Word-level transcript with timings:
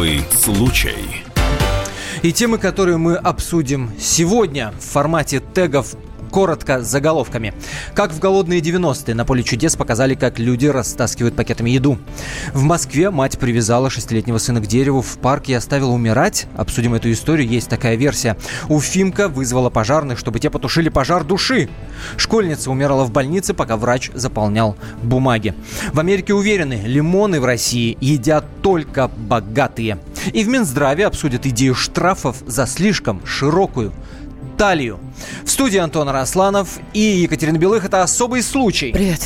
Особый 0.00 0.22
случай. 0.30 1.24
И 2.22 2.32
темы, 2.32 2.56
которые 2.56 2.96
мы 2.96 3.16
обсудим 3.16 3.90
сегодня 3.98 4.72
в 4.80 4.82
формате 4.82 5.42
тегов 5.52 5.94
Коротко, 6.30 6.80
заголовками. 6.82 7.52
Как 7.94 8.12
в 8.12 8.20
голодные 8.20 8.60
90-е 8.60 9.14
на 9.14 9.24
поле 9.24 9.42
чудес 9.42 9.76
показали, 9.76 10.14
как 10.14 10.38
люди 10.38 10.66
растаскивают 10.66 11.34
пакетами 11.34 11.70
еду. 11.70 11.98
В 12.54 12.62
Москве 12.62 13.10
мать 13.10 13.38
привязала 13.38 13.90
шестилетнего 13.90 14.38
сына 14.38 14.60
к 14.60 14.66
дереву 14.66 15.02
в 15.02 15.18
парке 15.18 15.52
и 15.52 15.56
оставила 15.56 15.90
умирать. 15.90 16.46
Обсудим 16.56 16.94
эту 16.94 17.10
историю, 17.10 17.48
есть 17.48 17.68
такая 17.68 17.96
версия. 17.96 18.36
Уфимка 18.68 19.28
вызвала 19.28 19.70
пожарных, 19.70 20.18
чтобы 20.18 20.38
те 20.38 20.50
потушили 20.50 20.88
пожар 20.88 21.24
души. 21.24 21.68
Школьница 22.16 22.70
умирала 22.70 23.04
в 23.04 23.10
больнице, 23.10 23.52
пока 23.52 23.76
врач 23.76 24.10
заполнял 24.14 24.76
бумаги. 25.02 25.54
В 25.92 25.98
Америке 25.98 26.32
уверены, 26.32 26.80
лимоны 26.84 27.40
в 27.40 27.44
России 27.44 27.98
едят 28.00 28.44
только 28.62 29.08
богатые. 29.08 29.98
И 30.32 30.44
в 30.44 30.48
Минздраве 30.48 31.06
обсудят 31.06 31.46
идею 31.46 31.74
штрафов 31.74 32.36
за 32.46 32.66
слишком 32.66 33.24
широкую 33.26 33.92
талию. 34.60 35.00
В 35.42 35.48
студии 35.50 35.78
Антон 35.78 36.10
Росланов 36.10 36.80
и 36.92 37.00
Екатерина 37.00 37.56
Белых. 37.56 37.86
Это 37.86 38.02
особый 38.02 38.42
случай. 38.42 38.92
Привет. 38.92 39.22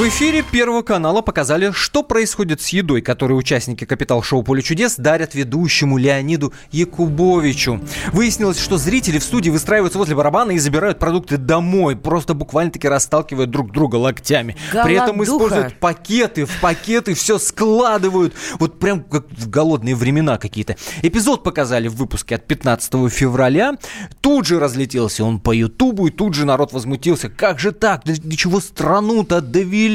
В 0.00 0.08
эфире 0.08 0.42
Первого 0.42 0.80
канала 0.80 1.20
показали, 1.20 1.72
что 1.72 2.02
происходит 2.02 2.62
с 2.62 2.68
едой, 2.68 3.02
которую 3.02 3.36
участники 3.36 3.84
Капитал-шоу 3.84 4.42
«Поле 4.42 4.62
чудес» 4.62 4.96
дарят 4.96 5.34
ведущему 5.34 5.98
Леониду 5.98 6.54
Якубовичу. 6.72 7.82
Выяснилось, 8.10 8.58
что 8.58 8.78
зрители 8.78 9.18
в 9.18 9.22
студии 9.22 9.50
выстраиваются 9.50 9.98
возле 9.98 10.16
барабана 10.16 10.52
и 10.52 10.58
забирают 10.58 10.98
продукты 10.98 11.36
домой, 11.36 11.96
просто 11.96 12.32
буквально-таки 12.32 12.88
расталкивают 12.88 13.50
друг 13.50 13.72
друга 13.72 13.96
логтями. 13.96 14.56
Голодуха. 14.72 14.86
При 14.86 14.94
этом 14.94 15.22
используют 15.22 15.74
пакеты, 15.74 16.46
в 16.46 16.60
пакеты 16.62 17.12
все 17.12 17.38
складывают. 17.38 18.32
Вот 18.58 18.78
прям 18.78 19.02
как 19.02 19.26
в 19.30 19.50
голодные 19.50 19.94
времена 19.94 20.38
какие-то. 20.38 20.76
Эпизод 21.02 21.42
показали 21.42 21.88
в 21.88 21.96
выпуске 21.96 22.36
от 22.36 22.46
15 22.46 23.12
февраля. 23.12 23.76
Тут 24.22 24.46
же 24.46 24.60
разлетелся 24.60 25.24
он 25.24 25.40
по 25.40 25.52
Ютубу, 25.52 26.06
и 26.06 26.10
тут 26.10 26.32
же 26.32 26.46
народ 26.46 26.72
возмутился. 26.72 27.28
Как 27.28 27.58
же 27.58 27.72
так? 27.72 28.04
Для 28.04 28.36
чего 28.38 28.60
страну-то 28.60 29.42
довели? 29.42 29.89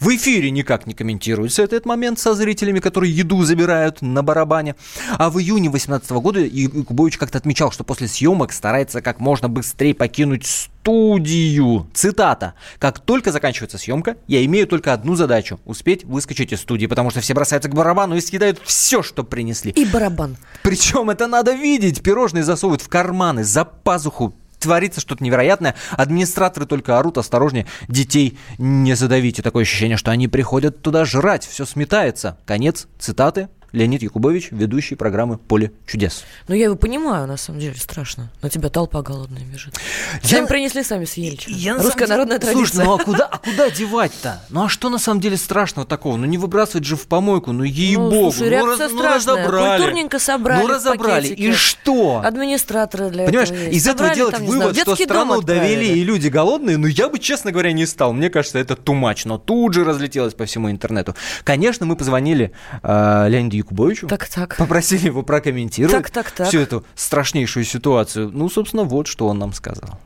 В 0.00 0.08
эфире 0.14 0.50
никак 0.50 0.86
не 0.86 0.94
комментируется 0.94 1.62
этот 1.62 1.86
момент 1.86 2.18
со 2.18 2.34
зрителями, 2.34 2.80
которые 2.80 3.14
еду 3.14 3.42
забирают 3.44 4.02
на 4.02 4.22
барабане. 4.22 4.74
А 5.18 5.30
в 5.30 5.38
июне 5.38 5.70
2018 5.70 6.10
года 6.12 6.40
Якубович 6.40 7.18
как-то 7.18 7.38
отмечал, 7.38 7.70
что 7.70 7.84
после 7.84 8.08
съемок 8.08 8.52
старается 8.52 9.00
как 9.02 9.20
можно 9.20 9.48
быстрее 9.48 9.94
покинуть 9.94 10.46
студию. 10.84 11.86
Цитата. 11.94 12.54
«Как 12.78 12.98
только 13.00 13.32
заканчивается 13.32 13.78
съемка, 13.78 14.16
я 14.26 14.44
имею 14.44 14.66
только 14.66 14.92
одну 14.92 15.14
задачу– 15.16 15.58
успеть 15.64 16.04
выскочить 16.04 16.52
из 16.52 16.60
студии, 16.60 16.86
потому 16.86 17.10
что 17.10 17.20
все 17.20 17.32
бросаются 17.32 17.70
к 17.70 17.74
барабану 17.74 18.16
и 18.16 18.20
съедают 18.20 18.60
все, 18.64 19.02
что 19.02 19.24
принесли». 19.24 19.72
И 19.72 19.86
барабан. 19.86 20.36
Причем 20.62 21.08
это 21.08 21.26
надо 21.26 21.52
видеть. 21.54 22.02
Пирожные 22.02 22.44
засовывают 22.44 22.82
в 22.82 22.88
карманы, 22.88 23.44
за 23.44 23.64
пазуху, 23.64 24.34
творится 24.64 25.00
что-то 25.00 25.22
невероятное. 25.22 25.74
Администраторы 25.92 26.66
только 26.66 26.98
орут, 26.98 27.18
осторожнее, 27.18 27.66
детей 27.86 28.38
не 28.58 28.94
задавите. 28.94 29.42
Такое 29.42 29.62
ощущение, 29.62 29.96
что 29.96 30.10
они 30.10 30.26
приходят 30.26 30.82
туда 30.82 31.04
жрать, 31.04 31.46
все 31.46 31.64
сметается. 31.64 32.38
Конец 32.46 32.88
цитаты 32.98 33.48
Леонид 33.74 34.02
Якубович, 34.02 34.48
ведущий 34.52 34.94
программы 34.94 35.36
«Поле 35.36 35.72
чудес». 35.86 36.24
Ну, 36.46 36.54
я 36.54 36.66
его 36.66 36.76
понимаю, 36.76 37.26
на 37.26 37.36
самом 37.36 37.58
деле, 37.58 37.74
страшно. 37.76 38.30
На 38.40 38.48
тебя 38.48 38.68
толпа 38.68 39.02
голодная 39.02 39.42
бежит. 39.44 39.74
Я- 40.22 40.28
Сами 40.38 40.46
принесли, 40.46 40.84
сами 40.84 41.04
съели. 41.04 41.36
Я 41.48 41.74
на 41.74 41.82
Русская 41.82 42.06
самом 42.06 42.10
народная 42.28 42.38
деле- 42.38 42.52
традиция. 42.52 42.84
Слушай, 42.84 42.86
ну 42.86 42.94
а 42.94 42.98
куда, 43.04 43.24
а 43.26 43.38
куда 43.38 43.70
девать-то? 43.70 44.40
Ну 44.48 44.64
а 44.64 44.68
что 44.68 44.88
на 44.90 44.98
самом 44.98 45.20
деле 45.20 45.36
страшного 45.36 45.86
такого? 45.88 46.16
Ну 46.16 46.24
не 46.24 46.38
выбрасывать 46.38 46.84
же 46.86 46.94
в 46.96 47.06
помойку, 47.08 47.50
ну 47.50 47.64
ей-богу. 47.64 48.30
слушай, 48.32 48.48
реакция 48.48 48.78
раз- 48.86 48.92
ну, 48.92 48.98
страшная. 48.98 49.34
разобрали. 49.36 49.76
Культурненько 49.78 50.18
собрали 50.20 50.62
Ну 50.62 50.68
разобрали. 50.68 51.26
И 51.28 51.52
что? 51.52 52.22
Администраторы 52.24 53.10
для 53.10 53.24
Понимаешь, 53.26 53.50
этого 53.50 53.68
из 53.70 53.86
этого 53.86 53.98
Собрали 53.98 54.14
делать 54.14 54.34
там, 54.36 54.42
не 54.44 54.50
знаю, 54.52 54.70
вывод, 54.70 54.80
что 54.82 54.96
страну 54.96 55.40
довели 55.42 55.98
и 55.98 56.04
люди 56.04 56.28
голодные, 56.28 56.76
ну 56.76 56.86
я 56.86 57.08
бы, 57.08 57.18
честно 57.18 57.50
говоря, 57.50 57.72
не 57.72 57.86
стал. 57.86 58.12
Мне 58.12 58.30
кажется, 58.30 58.58
это 58.60 58.76
тумач. 58.76 59.24
Но 59.24 59.36
тут 59.38 59.74
же 59.74 59.82
разлетелось 59.84 60.34
по 60.34 60.44
всему 60.44 60.70
интернету. 60.70 61.16
Конечно, 61.42 61.86
мы 61.86 61.96
позвонили 61.96 62.52
э, 62.84 63.26
Леониду 63.28 63.63
Якубовичу. 63.64 64.06
Так, 64.06 64.28
так. 64.28 64.56
Попросили 64.58 65.06
его 65.06 65.22
прокомментировать 65.22 65.96
Так, 65.96 66.10
так, 66.10 66.30
так. 66.30 66.46
всю 66.48 66.60
эту 66.60 66.84
страшнейшую 66.94 67.64
ситуацию. 67.64 68.30
Ну, 68.32 68.48
собственно, 68.48 68.84
вот 68.84 69.06
что 69.06 69.26
он 69.26 69.38
нам 69.38 69.52
сказал. 69.52 69.98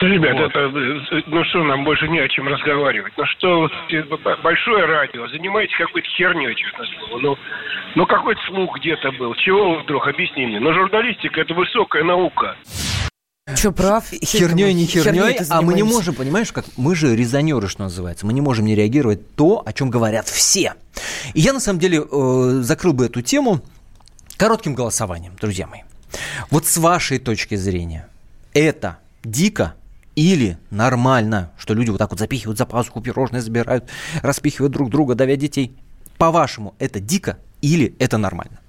Ребят, 0.00 0.36
это, 0.36 0.58
э, 0.58 1.22
ну 1.28 1.44
что, 1.44 1.64
нам 1.64 1.84
больше 1.84 2.08
не 2.08 2.18
о 2.18 2.28
чем 2.28 2.48
разговаривать. 2.48 3.12
Ну 3.16 3.24
что, 3.26 3.70
э, 3.90 4.02
большое 4.42 4.84
радио, 4.84 5.26
занимаетесь 5.28 5.76
какой-то 5.78 6.08
херней, 6.08 6.54
честно 6.54 6.84
слово. 6.84 7.20
Ну, 7.20 7.38
ну 7.94 8.06
какой-то 8.06 8.40
слух 8.46 8.76
где-то 8.78 9.12
был. 9.12 9.34
Чего 9.36 9.76
вы 9.76 9.82
вдруг, 9.82 10.06
объясни 10.06 10.46
мне. 10.46 10.60
Ну, 10.60 10.74
журналистика– 10.74 11.40
это 11.42 11.54
высокая 11.54 12.04
наука. 12.04 12.56
Че, 13.56 13.72
прав? 13.72 14.10
Херней 14.22 14.74
не 14.74 14.86
херней, 14.86 15.38
а 15.50 15.60
мы 15.60 15.74
не 15.74 15.82
можем, 15.82 16.14
понимаешь, 16.14 16.50
как 16.50 16.64
мы 16.78 16.94
же 16.94 17.14
резонеры, 17.14 17.68
что 17.68 17.82
называется, 17.82 18.24
мы 18.24 18.32
не 18.32 18.40
можем 18.40 18.64
не 18.64 18.74
реагировать 18.74 19.34
то, 19.34 19.62
о 19.66 19.72
чем 19.74 19.90
говорят 19.90 20.26
все. 20.28 20.74
И 21.34 21.40
я 21.40 21.52
на 21.52 21.60
самом 21.60 21.78
деле 21.78 22.02
э, 22.10 22.60
закрыл 22.62 22.94
бы 22.94 23.04
эту 23.04 23.20
тему 23.20 23.60
коротким 24.38 24.74
голосованием, 24.74 25.36
друзья 25.38 25.66
мои. 25.66 25.82
Вот 26.50 26.66
с 26.66 26.78
вашей 26.78 27.18
точки 27.18 27.54
зрения, 27.56 28.08
это 28.54 28.96
дико 29.24 29.74
или 30.16 30.56
нормально, 30.70 31.50
что 31.58 31.74
люди 31.74 31.90
вот 31.90 31.98
так 31.98 32.10
вот 32.12 32.18
запихивают 32.18 32.56
за 32.56 32.64
пазуху, 32.64 33.02
пирожные 33.02 33.42
забирают, 33.42 33.84
распихивают 34.22 34.72
друг 34.72 34.88
друга, 34.88 35.14
давя 35.14 35.36
детей? 35.36 35.76
По-вашему, 36.16 36.74
это 36.78 36.98
дико 36.98 37.36
или 37.60 37.94
это 37.98 38.16
нормально? 38.16 38.60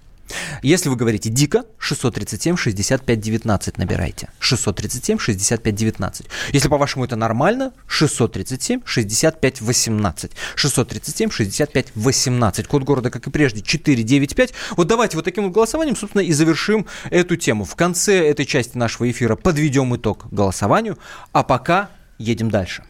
Если 0.62 0.90
вы 0.90 0.96
говорите 0.96 1.30
дико, 1.30 1.64
637 1.80 2.58
65 2.58 3.20
19 3.20 3.78
набирайте. 3.78 4.30
637 4.40 5.20
65 5.20 5.76
19. 5.76 6.28
Если 6.52 6.68
по-вашему 6.68 7.06
это 7.06 7.16
нормально, 7.16 7.74
637 7.88 8.82
65 8.86 9.62
18. 9.62 10.32
637 10.56 11.32
65 11.32 11.88
18. 11.96 12.68
Код 12.68 12.84
города, 12.84 13.10
как 13.10 13.28
и 13.28 13.30
прежде, 13.30 13.62
495. 13.62 14.54
Вот 14.78 14.88
давайте 14.88 15.18
вот 15.18 15.26
таким 15.26 15.46
вот 15.46 15.54
голосованием, 15.54 15.96
собственно, 15.96 16.22
и 16.22 16.32
завершим 16.32 16.86
эту 17.10 17.36
тему. 17.36 17.66
В 17.66 17.76
конце 17.76 18.28
этой 18.28 18.46
части 18.46 18.78
нашего 18.78 19.10
эфира 19.10 19.36
подведем 19.36 19.96
итог 19.96 20.26
голосованию, 20.32 20.98
а 21.32 21.44
пока 21.44 21.90
едем 22.18 22.50
дальше. 22.50 22.84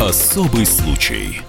Особый 0.00 0.66
случай. 0.66 1.40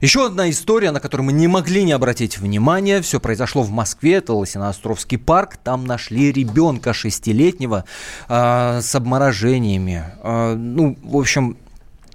Еще 0.00 0.26
одна 0.26 0.50
история, 0.50 0.90
на 0.90 1.00
которую 1.00 1.26
мы 1.26 1.32
не 1.32 1.48
могли 1.48 1.82
не 1.82 1.92
обратить 1.92 2.38
внимания. 2.38 3.00
Все 3.00 3.18
произошло 3.18 3.62
в 3.62 3.70
Москве, 3.70 4.14
это 4.14 4.34
Лосиноостровский 4.34 5.18
парк. 5.18 5.56
Там 5.56 5.86
нашли 5.86 6.32
ребенка 6.32 6.92
шестилетнего 6.92 7.84
э, 8.28 8.80
с 8.82 8.94
обморожениями. 8.94 10.04
Э, 10.22 10.54
ну, 10.54 10.98
в 11.02 11.16
общем, 11.16 11.56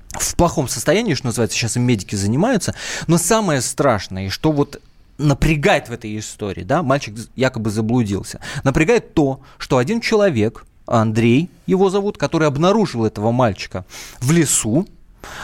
в 0.09 0.35
плохом 0.35 0.67
состоянии, 0.67 1.15
что 1.15 1.27
называется, 1.27 1.57
сейчас 1.57 1.75
им 1.77 1.83
медики 1.83 2.15
занимаются. 2.15 2.75
Но 3.07 3.17
самое 3.17 3.61
страшное, 3.61 4.29
что 4.29 4.51
вот 4.51 4.79
напрягает 5.17 5.89
в 5.89 5.91
этой 5.91 6.17
истории, 6.17 6.63
да, 6.63 6.83
мальчик 6.83 7.15
якобы 7.35 7.69
заблудился, 7.69 8.39
напрягает 8.63 9.13
то, 9.13 9.41
что 9.57 9.77
один 9.77 10.01
человек, 10.01 10.65
Андрей 10.87 11.49
его 11.67 11.89
зовут, 11.89 12.17
который 12.17 12.47
обнаружил 12.47 13.05
этого 13.05 13.31
мальчика 13.31 13.85
в 14.19 14.31
лесу, 14.31 14.87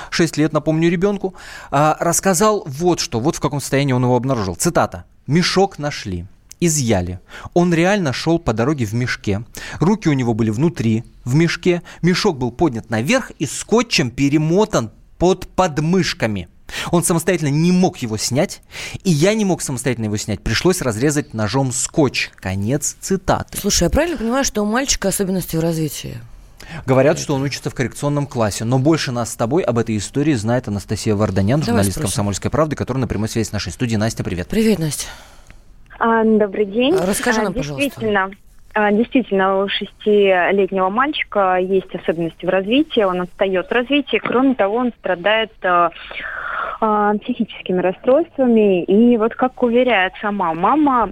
6 0.09 0.38
лет, 0.38 0.53
напомню, 0.53 0.89
ребенку, 0.89 1.35
а, 1.71 1.97
рассказал 2.00 2.63
вот 2.65 3.00
что, 3.00 3.19
вот 3.19 3.35
в 3.35 3.39
каком 3.39 3.59
состоянии 3.59 3.94
он 3.94 4.03
его 4.03 4.15
обнаружил. 4.15 4.56
Цитата. 4.56 5.06
«Мешок 5.27 5.77
нашли, 5.77 6.25
изъяли. 6.59 7.19
Он 7.53 7.74
реально 7.74 8.13
шел 8.13 8.39
по 8.39 8.53
дороге 8.53 8.85
в 8.85 8.94
мешке. 8.94 9.44
Руки 9.79 10.09
у 10.09 10.13
него 10.13 10.33
были 10.33 10.50
внутри, 10.50 11.03
в 11.25 11.35
мешке. 11.35 11.81
Мешок 12.01 12.38
был 12.38 12.51
поднят 12.51 12.89
наверх 12.89 13.31
и 13.39 13.45
скотчем 13.45 14.09
перемотан 14.12 14.91
под 15.18 15.47
подмышками. 15.47 16.47
Он 16.91 17.03
самостоятельно 17.03 17.50
не 17.50 17.71
мог 17.71 17.97
его 17.97 18.18
снять, 18.18 18.62
и 19.03 19.09
я 19.09 19.33
не 19.33 19.45
мог 19.45 19.62
самостоятельно 19.62 20.06
его 20.06 20.18
снять. 20.18 20.41
Пришлось 20.41 20.81
разрезать 20.81 21.33
ножом 21.33 21.71
скотч. 21.71 22.31
Конец 22.35 22.97
цитаты. 23.00 23.57
Слушай, 23.57 23.83
я 23.83 23.89
правильно 23.89 24.18
понимаю, 24.18 24.44
что 24.44 24.62
у 24.62 24.65
мальчика 24.65 25.09
особенности 25.09 25.56
в 25.56 25.62
развитии? 25.62 26.18
Говорят, 26.86 27.19
что 27.19 27.36
он 27.36 27.42
учится 27.42 27.69
в 27.69 27.75
коррекционном 27.75 28.27
классе, 28.27 28.65
но 28.65 28.80
больше 28.80 29.12
нас 29.12 29.31
с 29.31 29.36
тобой 29.36 29.63
об 29.63 29.77
этой 29.77 29.98
истории 29.98 30.33
знает 30.33 30.68
Анастасия 30.68 31.15
Варданян, 31.15 31.59
Давай 31.59 31.65
журналист 31.65 31.92
спросим. 31.92 32.07
«Комсомольской 32.07 32.51
правды», 32.51 32.75
которая 32.75 33.01
на 33.01 33.07
прямой 33.07 33.30
связи 33.30 33.48
с 33.48 33.51
нашей 33.51 33.71
студией. 33.71 33.98
Настя, 33.98 34.24
привет. 34.24 34.48
Привет, 34.48 34.80
Настя. 34.80 35.07
А, 36.00 36.24
Добрый 36.24 36.65
день. 36.65 36.95
А, 36.95 37.06
расскажи 37.06 37.42
А, 37.42 37.44
нам, 37.44 37.54
пожалуйста. 37.54 37.83
Действительно, 37.86 38.31
а, 38.74 38.92
действительно, 38.92 39.63
у 39.63 39.69
шестилетнего 39.69 40.89
мальчика 40.89 41.57
есть 41.57 41.94
особенности 41.95 42.45
в 42.45 42.50
развитии, 42.50 43.01
он 43.01 43.21
отстает 43.21 43.68
в 43.68 43.71
развитии. 43.71 44.18
Кроме 44.18 44.56
того, 44.56 44.75
он 44.77 44.92
страдает 45.00 45.51
психическими 46.80 47.81
расстройствами. 47.81 48.83
И 48.83 49.18
вот 49.18 49.33
как 49.33 49.63
уверяет 49.63 50.13
сама 50.21 50.53
мама, 50.53 51.12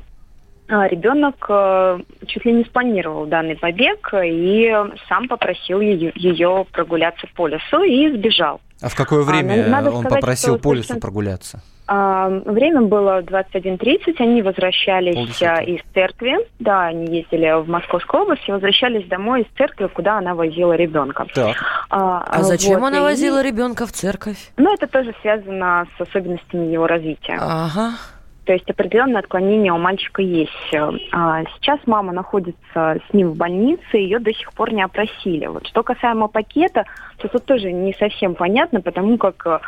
ребенок 0.67 1.45
а, 1.49 1.99
чуть 2.25 2.45
ли 2.45 2.53
не 2.53 2.63
спланировал 2.63 3.25
данный 3.25 3.55
побег 3.55 4.13
и 4.23 4.73
сам 5.07 5.27
попросил 5.27 5.79
ее, 5.79 6.11
ее 6.15 6.65
прогуляться 6.71 7.27
по 7.35 7.47
лесу 7.47 7.83
и 7.83 8.11
сбежал. 8.15 8.61
А 8.81 8.89
в 8.89 8.95
какое 8.95 9.23
время 9.23 9.65
а, 9.73 9.79
он 9.79 10.01
сказать, 10.01 10.09
попросил 10.09 10.59
по 10.59 10.73
лесу 10.73 10.99
прогуляться? 10.99 11.61
А, 11.87 12.29
время 12.29 12.81
было 12.81 13.21
21.30, 13.21 14.15
они 14.17 14.41
возвращались 14.41 15.15
Полдесятого. 15.15 15.65
из 15.65 15.81
церкви, 15.93 16.37
да, 16.59 16.87
они 16.87 17.15
ездили 17.15 17.61
в 17.61 17.69
Московскую 17.69 18.23
область 18.23 18.41
и 18.47 18.51
возвращались 18.51 19.07
домой 19.07 19.43
из 19.43 19.57
церкви, 19.57 19.87
куда 19.87 20.17
она 20.17 20.33
возила 20.33 20.73
ребенка. 20.73 21.27
Так. 21.33 21.57
А, 21.89 22.23
а 22.27 22.43
зачем 22.43 22.79
вот, 22.79 22.87
она 22.87 23.01
возила 23.03 23.43
и... 23.43 23.47
ребенка 23.47 23.85
в 23.85 23.91
церковь? 23.91 24.51
Ну, 24.57 24.73
это 24.73 24.87
тоже 24.87 25.13
связано 25.21 25.85
с 25.97 26.01
особенностями 26.01 26.65
его 26.65 26.87
развития. 26.87 27.37
Ага. 27.39 27.91
То 28.45 28.53
есть 28.53 28.69
определенное 28.69 29.19
отклонение 29.19 29.73
у 29.73 29.77
мальчика 29.77 30.21
есть. 30.21 30.51
А, 31.11 31.43
сейчас 31.55 31.79
мама 31.85 32.13
находится 32.13 32.99
с 33.09 33.13
ним 33.13 33.31
в 33.31 33.37
больнице, 33.37 33.97
ее 33.97 34.19
до 34.19 34.33
сих 34.33 34.53
пор 34.53 34.71
не 34.71 34.83
опросили. 34.83 35.47
Вот 35.47 35.67
что 35.67 35.83
касаемо 35.83 36.27
пакета, 36.27 36.85
то 37.17 37.27
тут 37.27 37.45
тоже 37.45 37.71
не 37.71 37.93
совсем 37.93 38.35
понятно, 38.35 38.81
потому 38.81 39.17
как 39.17 39.61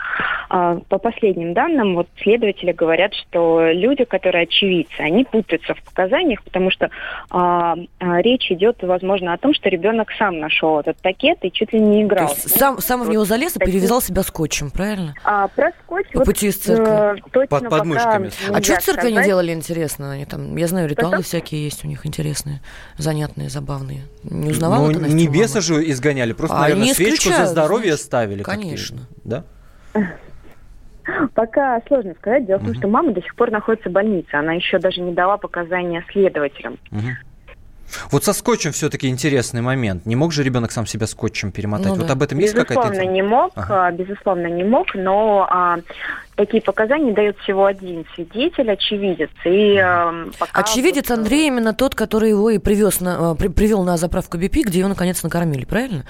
а, 0.49 0.79
по 0.89 0.97
последним 0.97 1.53
данным 1.53 1.95
вот 1.95 2.07
следователи 2.21 2.71
говорят, 2.71 3.13
что 3.13 3.69
люди, 3.71 4.03
которые 4.05 4.44
очевидцы, 4.44 4.99
они 4.99 5.25
путаются 5.25 5.73
в 5.73 5.83
показаниях, 5.83 6.44
потому 6.44 6.71
что 6.71 6.89
а, 7.29 7.75
речь 7.99 8.51
идет, 8.51 8.77
возможно, 8.81 9.33
о 9.33 9.38
том, 9.38 9.53
что 9.53 9.69
ребенок 9.69 10.09
сам 10.17 10.39
нашел 10.39 10.79
этот 10.79 10.97
пакет 10.97 11.39
и 11.41 11.51
чуть 11.51 11.73
ли 11.73 11.79
не 11.79 12.03
играл. 12.03 12.27
То 12.27 12.33
есть 12.33 12.57
сам, 12.57 12.79
сам 12.79 12.99
вот 12.99 13.09
в 13.09 13.11
него 13.11 13.25
залез 13.25 13.55
и 13.57 13.59
перевязал 13.59 14.01
себя 14.01 14.23
скотчем, 14.23 14.71
правильно? 14.71 15.13
А, 15.23 15.47
про 15.49 15.71
скотч... 15.83 16.07
По 16.11 16.19
вот, 16.19 16.25
пути 16.25 16.47
из 16.47 16.57
церкви. 16.57 17.21
Э, 17.44 17.47
Под 17.47 17.69
подмышками. 17.69 18.31
А 18.51 18.61
что 18.61 18.75
в 18.75 18.83
церкви 18.83 19.07
они 19.07 19.23
делали 19.23 19.51
интересно? 19.51 20.11
Они 20.11 20.25
там, 20.25 20.55
я 20.55 20.67
знаю, 20.67 20.88
ритуалы 20.88 21.11
Потом... 21.11 21.23
всякие 21.23 21.63
есть 21.63 21.83
у 21.83 21.88
них 21.88 22.05
интересные, 22.05 22.61
занятные, 22.97 23.49
забавные. 23.49 24.01
Не 24.23 24.51
узнавала 24.51 24.89
Ну, 24.91 25.07
не 25.07 25.27
беса 25.27 25.61
же 25.61 25.89
изгоняли, 25.89 26.33
просто, 26.33 26.57
а 26.57 26.61
наверное, 26.61 26.94
свечку 26.94 27.29
за 27.45 27.51
здоровье 27.51 27.93
знаешь, 27.93 28.01
ставили. 28.01 28.43
Конечно. 28.43 29.07
Да? 29.23 29.43
Пока 31.33 31.81
сложно 31.87 32.13
сказать. 32.19 32.45
Дело 32.45 32.59
в 32.59 32.65
том, 32.65 32.75
что 32.75 32.87
мама 32.87 33.13
до 33.13 33.21
сих 33.21 33.35
пор 33.35 33.51
находится 33.51 33.89
в 33.89 33.93
больнице. 33.93 34.33
Она 34.33 34.53
еще 34.53 34.79
даже 34.79 35.01
не 35.01 35.13
дала 35.13 35.37
показания 35.37 36.03
следователям. 36.11 36.77
Вот 38.11 38.23
со 38.23 38.33
скотчем 38.33 38.71
все-таки 38.71 39.07
интересный 39.07 39.61
момент. 39.61 40.05
Не 40.05 40.15
мог 40.15 40.33
же 40.33 40.43
ребенок 40.43 40.71
сам 40.71 40.85
себя 40.85 41.07
скотчем 41.07 41.51
перемотать? 41.51 41.87
Ну, 41.87 41.95
вот 41.95 42.07
да. 42.07 42.13
об 42.13 42.23
этом 42.23 42.37
есть 42.39 42.53
какая-то 42.53 42.89
Безусловно, 42.89 43.11
не 43.11 43.21
мог, 43.21 43.51
ага. 43.55 43.87
А, 43.87 43.91
безусловно, 43.91 44.47
не 44.47 44.63
мог, 44.63 44.93
но 44.93 45.47
а, 45.49 45.79
такие 46.35 46.61
показания 46.61 47.13
дает 47.13 47.37
всего 47.39 47.65
один 47.65 48.05
свидетель, 48.13 48.69
очевидец. 48.69 49.29
И, 49.45 49.77
а, 49.77 50.13
пока 50.37 50.59
очевидец 50.59 51.09
вот, 51.09 51.19
Андрей 51.19 51.47
именно 51.47 51.73
тот, 51.73 51.95
который 51.95 52.29
его 52.29 52.49
и 52.49 52.57
привез 52.57 52.99
на, 52.99 53.31
а, 53.31 53.35
при, 53.35 53.47
привел 53.47 53.83
на 53.83 53.97
заправку 53.97 54.37
BP, 54.37 54.63
где 54.63 54.79
его 54.79 54.89
наконец 54.89 55.23
накормили, 55.23 55.65
правильно? 55.65 56.05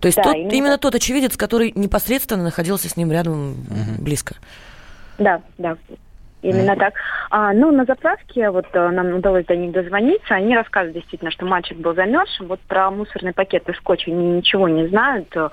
То 0.00 0.06
есть 0.06 0.16
да, 0.16 0.24
тот, 0.24 0.36
именно, 0.36 0.52
именно 0.52 0.78
тот 0.78 0.94
очевидец, 0.94 1.36
который 1.36 1.72
непосредственно 1.74 2.42
находился 2.42 2.88
с 2.88 2.96
ним 2.96 3.10
рядом 3.12 3.52
угу. 3.52 4.02
близко. 4.02 4.36
Да, 5.18 5.40
да. 5.58 5.76
Именно 6.44 6.72
mm-hmm. 6.72 6.78
так. 6.78 6.94
А, 7.30 7.52
ну, 7.54 7.72
на 7.72 7.86
заправке 7.86 8.50
вот 8.50 8.66
э, 8.74 8.90
нам 8.90 9.14
удалось 9.14 9.46
до 9.46 9.56
них 9.56 9.72
дозвониться. 9.72 10.34
Они 10.34 10.54
рассказывают 10.54 10.94
действительно, 10.94 11.30
что 11.30 11.46
мальчик 11.46 11.78
был 11.78 11.94
замерзшим. 11.94 12.48
Вот 12.48 12.60
про 12.60 12.90
мусорный 12.90 13.32
пакет 13.32 13.66
и 13.68 13.72
скотч 13.72 14.06
они 14.08 14.36
ничего 14.36 14.68
не 14.68 14.86
знают, 14.88 15.34
э, 15.36 15.48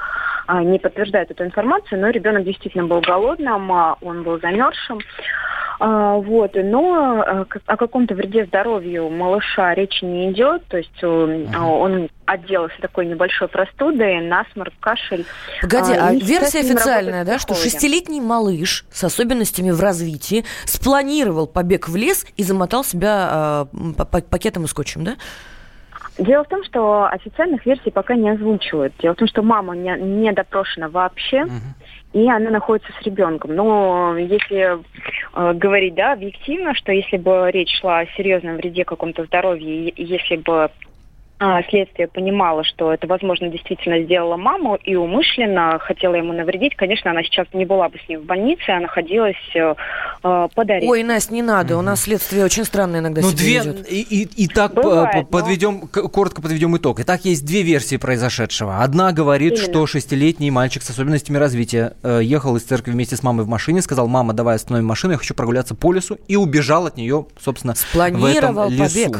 а, 0.48 0.62
не 0.62 0.80
подтверждают 0.80 1.32
эту 1.32 1.46
информацию, 1.46 2.02
но 2.02 2.10
ребенок 2.10 2.44
действительно 2.44 2.86
был 2.86 3.00
голодным, 3.00 3.72
а 3.72 3.96
он 4.02 4.24
был 4.24 4.38
замерзшим. 4.42 5.00
А, 5.80 6.18
вот, 6.18 6.52
но 6.56 7.24
э, 7.26 7.46
о 7.66 7.78
каком-то 7.78 8.14
вреде 8.14 8.46
здоровью 8.46 9.10
малыша 9.10 9.74
речи 9.74 10.04
не 10.04 10.32
идет, 10.32 10.68
то 10.68 10.78
есть 10.78 11.04
он 11.04 12.10
отделался 12.32 12.76
такой 12.82 13.06
небольшой 13.06 13.48
простудой, 13.48 14.22
насморк, 14.22 14.74
кашель. 14.80 15.26
Погоди, 15.62 15.94
а, 15.94 16.10
а 16.10 16.14
версия 16.14 16.60
официальная, 16.60 17.26
да, 17.26 17.40
что 17.40 17.56
шестилетний 17.56 18.20
малыш 18.20 18.86
с 18.92 19.04
особенностями 19.04 19.72
в 19.72 19.80
развитии 19.80 20.46
спланировал 20.82 21.48
побег 21.48 21.88
в 21.88 21.96
лес 21.96 22.26
и 22.38 22.44
замотал 22.44 22.84
себя 22.84 23.68
э, 23.74 24.24
пакетом 24.30 24.66
и 24.66 24.68
скотчем, 24.68 25.04
да? 25.04 25.16
Дело 26.18 26.44
в 26.44 26.50
том, 26.50 26.64
что 26.64 27.06
официальных 27.06 27.66
версий 27.66 27.90
пока 27.90 28.16
не 28.16 28.30
озвучивают. 28.30 28.94
Дело 29.00 29.14
в 29.14 29.18
том, 29.18 29.28
что 29.28 29.42
мама 29.42 29.76
не, 29.76 29.96
не 29.98 30.32
допрошена 30.34 30.90
вообще. 30.90 31.44
Uh-huh 31.44 31.74
и 32.14 32.30
она 32.30 32.50
находится 32.50 32.92
с 33.00 33.06
ребенком. 33.06 33.56
Но 33.56 34.18
если 34.18 34.78
э, 34.78 35.54
говорить 35.54 35.96
да, 35.96 36.14
объективно, 36.14 36.76
что 36.76 36.92
если 36.92 37.18
бы 37.18 37.50
речь 37.52 37.80
шла 37.80 38.00
о 38.00 38.06
серьезном 38.18 38.58
вреде 38.58 38.84
каком-то 38.84 39.24
здоровье, 39.26 39.94
если 39.96 40.36
бы 40.36 40.70
следствие 41.70 42.08
понимало, 42.08 42.64
что 42.64 42.94
это, 42.94 43.08
возможно, 43.08 43.48
действительно 43.50 44.04
сделала 44.04 44.38
маму 44.38 44.76
и 44.76 44.96
умышленно 44.96 45.80
хотела 45.80 46.14
ему 46.14 46.34
навредить, 46.34 46.76
конечно, 46.76 47.10
она 47.10 47.24
сейчас 47.24 47.48
не 47.54 47.66
была 47.66 47.90
бы 47.90 47.98
с 47.98 48.08
ним 48.08 48.22
в 48.22 48.26
больнице, 48.26 48.70
а 48.70 48.80
находилась 48.80 49.36
э, 49.56 49.74
э 50.24 50.48
под 50.54 50.70
арестом. 50.70 50.90
Ой, 50.90 51.04
Настя, 51.04 51.34
не 51.34 51.42
надо, 51.42 51.78
у 51.78 51.82
нас 51.82 52.02
следствие 52.02 52.46
очень 52.46 52.64
странное 52.64 53.00
иногда 53.00 53.22
Ну, 53.22 53.32
две, 53.32 53.64
и, 53.90 54.02
и, 54.02 54.44
и 54.44 54.48
так 54.48 54.74
Бывает, 54.74 55.30
подведем, 55.30 55.90
но... 55.96 56.10
коротко 56.10 56.42
подведем 56.42 56.78
итог. 56.78 57.00
Итак, 57.00 57.26
есть 57.26 57.46
две 57.46 57.64
версии 57.64 57.98
произошедшего. 57.98 58.84
Одна 58.84 59.12
говорит, 59.12 59.54
Именно. 59.54 59.66
что 59.66 59.88
шестилетний 59.88 60.52
мальчик 60.52 60.84
с 60.84 60.90
особенностями 60.92 61.38
развития 61.38 61.94
э, 62.04 62.20
ехал 62.24 62.56
из 62.56 62.64
церкви 62.64 62.92
вместе 62.92 63.16
с 63.16 63.24
мамой 63.24 63.46
в 63.46 63.48
машине, 63.48 63.82
сказал, 63.82 64.08
мама, 64.08 64.34
давай 64.34 64.58
остановим 64.58 64.86
машину, 64.86 65.14
я 65.14 65.18
хочу 65.18 65.34
прогуляться 65.34 65.74
по 65.74 65.92
лесу, 65.92 66.20
и 66.28 66.36
убежал 66.36 66.86
от 66.86 66.98
нее, 66.98 67.26
собственно, 67.40 67.74
в 67.74 68.26
этом 68.26 68.70
лесу. 68.70 68.94
Побег. 68.94 69.20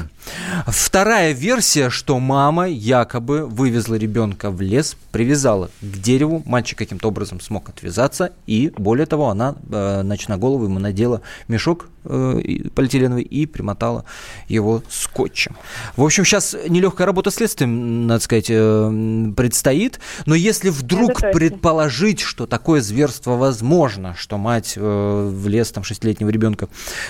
Вторая 0.68 1.32
версия, 1.32 1.90
что 1.90 2.11
мама 2.20 2.68
якобы 2.68 3.46
вывезла 3.46 3.96
ребенка 3.96 4.52
в 4.52 4.62
лес, 4.62 4.96
привязала 5.12 5.70
к 5.82 5.98
дереву, 6.02 6.44
мальчик 6.46 6.78
каким-то 6.78 7.08
образом 7.08 7.40
смог 7.40 7.70
отвязаться, 7.70 8.32
и 8.48 8.74
более 8.78 9.06
того, 9.06 9.30
она 9.30 9.56
э, 9.72 10.02
голову 10.38 10.66
ему 10.66 10.80
надела 10.80 11.22
мешок 11.48 11.88
полиэтиленовый 12.04 13.24
и 13.24 13.46
примотала 13.46 14.06
его 14.48 14.84
скотчем. 14.90 15.56
В 15.96 16.04
общем, 16.04 16.26
сейчас 16.26 16.56
нелегкая 16.68 17.06
работа 17.06 17.32
следствием, 17.32 18.08
надо 18.08 18.24
сказать, 18.24 18.48
э, 18.50 19.32
предстоит, 19.36 20.00
но 20.26 20.36
если 20.36 20.70
вдруг 20.70 21.20
предположить, 21.34 22.22
что 22.22 22.48
такое 22.48 22.82
зверство 22.82 23.38
возможно, 23.38 24.16
что 24.16 24.38
мать 24.38 24.74
в 24.76 25.48
лес 25.48 25.72
там 25.72 25.84
шестилетнего 25.84 26.30
ребенка 26.30 26.68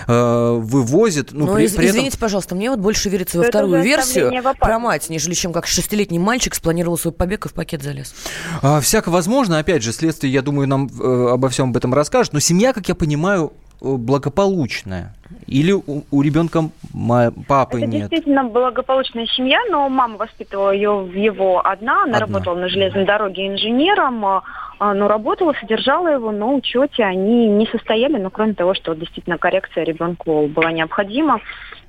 вывозит, 0.08 1.32
ну, 1.32 1.48
но 1.48 1.56
при, 1.56 1.66
из, 1.66 1.74
при 1.74 1.88
извините, 1.88 2.10
этом... 2.10 2.20
пожалуйста, 2.20 2.56
мне 2.56 2.70
вот 2.70 2.80
больше 2.80 3.10
верится 3.10 3.38
во 3.38 3.44
вторую 3.46 3.82
версию 3.82 4.32
про 4.60 4.80
мать, 4.80 5.10
нежели 5.10 5.34
чем 5.34 5.54
как 5.54 5.68
шестилетний 5.68 6.20
мальчик 6.20 6.56
спланировал 6.56 6.98
свой 6.98 7.14
побег 7.14 7.46
и 7.46 7.50
в 7.50 7.54
пакет 7.54 7.84
залез. 7.84 8.14
А, 8.62 8.80
всяко 8.82 9.10
возможно, 9.10 9.60
опять 9.60 9.84
же, 9.84 9.92
следствие, 9.92 10.32
я 10.32 10.42
думаю, 10.42 10.68
нам 10.68 10.88
э, 10.88 11.30
обо 11.32 11.50
всем 11.50 11.70
об 11.70 11.78
этом 11.78 11.94
расскажет, 11.94 12.34
но 12.34 12.40
семья, 12.40 12.74
как 12.74 12.88
я 12.88 12.96
понимаю, 12.96 13.54
э, 13.54 13.71
благополучная? 13.82 15.14
Или 15.48 15.72
у, 15.72 16.04
у 16.12 16.22
ребенка 16.22 16.70
папы 17.48 17.80
Это 17.80 17.88
нет? 17.88 18.10
действительно 18.10 18.44
благополучная 18.44 19.26
семья, 19.28 19.60
но 19.70 19.90
мама 19.90 20.18
воспитывала 20.18 20.72
ее 20.72 20.92
в 20.92 21.14
его 21.14 21.66
одна. 21.66 22.04
Она 22.04 22.18
одна. 22.18 22.20
работала 22.20 22.56
на 22.56 22.70
железной 22.70 23.06
дороге 23.06 23.48
инженером, 23.48 24.26
а, 24.26 24.44
а, 24.80 24.94
но 24.94 25.08
работала, 25.08 25.54
содержала 25.60 26.08
его, 26.10 26.32
но 26.32 26.56
учете 26.56 27.04
они 27.04 27.48
не 27.48 27.66
состояли, 27.68 28.18
но 28.18 28.30
кроме 28.30 28.54
того, 28.54 28.74
что 28.74 28.94
действительно 28.94 29.38
коррекция 29.38 29.84
ребенку 29.84 30.48
была 30.48 30.72
необходима 30.72 31.40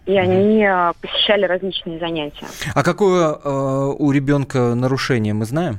и 0.05 0.17
они 0.17 0.65
э, 0.65 0.93
посещали 1.01 1.45
различные 1.45 1.99
занятия. 2.01 2.47
А 2.75 2.83
какое 2.83 3.33
э, 3.33 3.95
у 3.99 4.11
ребенка 4.11 4.75
нарушение, 4.75 5.33
мы 5.33 5.45
знаем? 5.45 5.79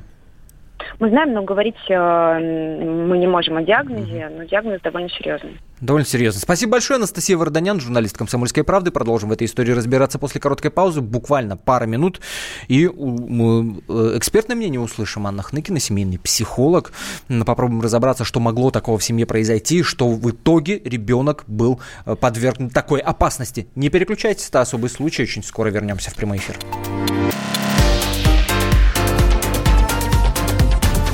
Мы 0.99 1.09
знаем, 1.09 1.33
но 1.33 1.43
говорить 1.43 1.75
э, 1.89 2.39
мы 2.39 3.17
не 3.17 3.27
можем 3.27 3.57
о 3.57 3.63
диагнозе, 3.63 4.29
но 4.29 4.43
диагноз 4.43 4.81
довольно 4.81 5.09
серьезный. 5.09 5.59
Довольно 5.81 6.07
серьезно. 6.07 6.39
Спасибо 6.39 6.73
большое, 6.73 6.97
Анастасия 6.97 7.35
Варданян, 7.35 7.81
журналист 7.81 8.17
«Комсомольской 8.17 8.63
правды». 8.63 8.89
Продолжим 8.89 9.29
в 9.29 9.33
этой 9.33 9.47
истории 9.47 9.71
разбираться 9.73 10.17
после 10.17 10.39
короткой 10.39 10.71
паузы, 10.71 11.01
буквально 11.01 11.57
пара 11.57 11.85
минут. 11.85 12.21
И 12.69 12.87
мы 12.87 13.81
э, 13.89 14.13
экспертное 14.15 14.55
мнение 14.55 14.79
услышим. 14.79 15.27
Анна 15.27 15.43
Хныкина, 15.43 15.79
семейный 15.79 16.19
психолог. 16.19 16.93
Попробуем 17.45 17.81
разобраться, 17.81 18.23
что 18.23 18.39
могло 18.39 18.71
такого 18.71 18.97
в 18.97 19.03
семье 19.03 19.25
произойти, 19.25 19.83
что 19.83 20.07
в 20.07 20.31
итоге 20.31 20.79
ребенок 20.79 21.43
был 21.47 21.81
э, 22.05 22.15
подвергнут 22.15 22.71
такой 22.71 23.01
опасности. 23.01 23.67
Не 23.75 23.89
переключайтесь, 23.89 24.47
это 24.47 24.61
особый 24.61 24.89
случай. 24.89 25.23
Очень 25.23 25.43
скоро 25.43 25.67
вернемся 25.67 26.11
в 26.11 26.15
прямой 26.15 26.37
эфир. 26.37 26.55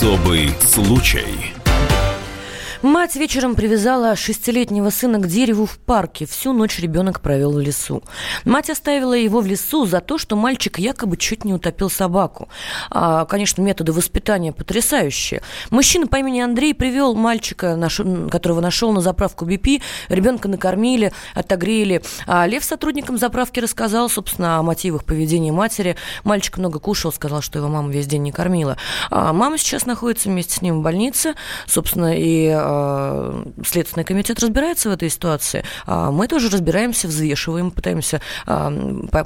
Особый 0.00 0.48
случай. 0.66 1.59
Мать 2.82 3.14
вечером 3.14 3.56
привязала 3.56 4.16
шестилетнего 4.16 4.88
сына 4.88 5.18
к 5.18 5.26
дереву 5.26 5.66
в 5.66 5.78
парке. 5.78 6.24
Всю 6.24 6.54
ночь 6.54 6.78
ребенок 6.78 7.20
провел 7.20 7.52
в 7.52 7.60
лесу. 7.60 8.02
Мать 8.46 8.70
оставила 8.70 9.12
его 9.12 9.42
в 9.42 9.46
лесу 9.46 9.84
за 9.84 10.00
то, 10.00 10.16
что 10.16 10.34
мальчик 10.34 10.78
якобы 10.78 11.18
чуть 11.18 11.44
не 11.44 11.52
утопил 11.52 11.90
собаку. 11.90 12.48
А, 12.90 13.26
конечно, 13.26 13.60
методы 13.60 13.92
воспитания 13.92 14.52
потрясающие. 14.52 15.42
Мужчина 15.68 16.06
по 16.06 16.16
имени 16.16 16.40
Андрей 16.40 16.72
привел 16.72 17.14
мальчика, 17.14 17.78
которого 18.32 18.62
нашел 18.62 18.92
на 18.92 19.02
заправку 19.02 19.44
BP. 19.44 19.82
Ребенка 20.08 20.48
накормили, 20.48 21.12
отогрели. 21.34 22.00
А 22.26 22.46
Лев 22.46 22.64
сотрудникам 22.64 23.18
заправки 23.18 23.60
рассказал, 23.60 24.08
собственно, 24.08 24.58
о 24.58 24.62
мотивах 24.62 25.04
поведения 25.04 25.52
матери. 25.52 25.96
Мальчик 26.24 26.56
много 26.56 26.78
кушал, 26.78 27.12
сказал, 27.12 27.42
что 27.42 27.58
его 27.58 27.68
мама 27.68 27.90
весь 27.90 28.06
день 28.06 28.22
не 28.22 28.32
кормила. 28.32 28.78
А 29.10 29.34
мама 29.34 29.58
сейчас 29.58 29.84
находится 29.84 30.30
вместе 30.30 30.54
с 30.54 30.62
ним 30.62 30.78
в 30.78 30.82
больнице. 30.82 31.34
Собственно, 31.66 32.16
и 32.16 32.48
а, 32.48 32.69
Следственный 33.64 34.04
комитет 34.04 34.40
разбирается 34.40 34.90
в 34.90 34.92
этой 34.92 35.10
ситуации, 35.10 35.64
а 35.86 36.10
мы 36.10 36.28
тоже 36.28 36.48
разбираемся, 36.48 37.08
взвешиваем, 37.08 37.70
пытаемся 37.70 38.20
а, 38.46 38.70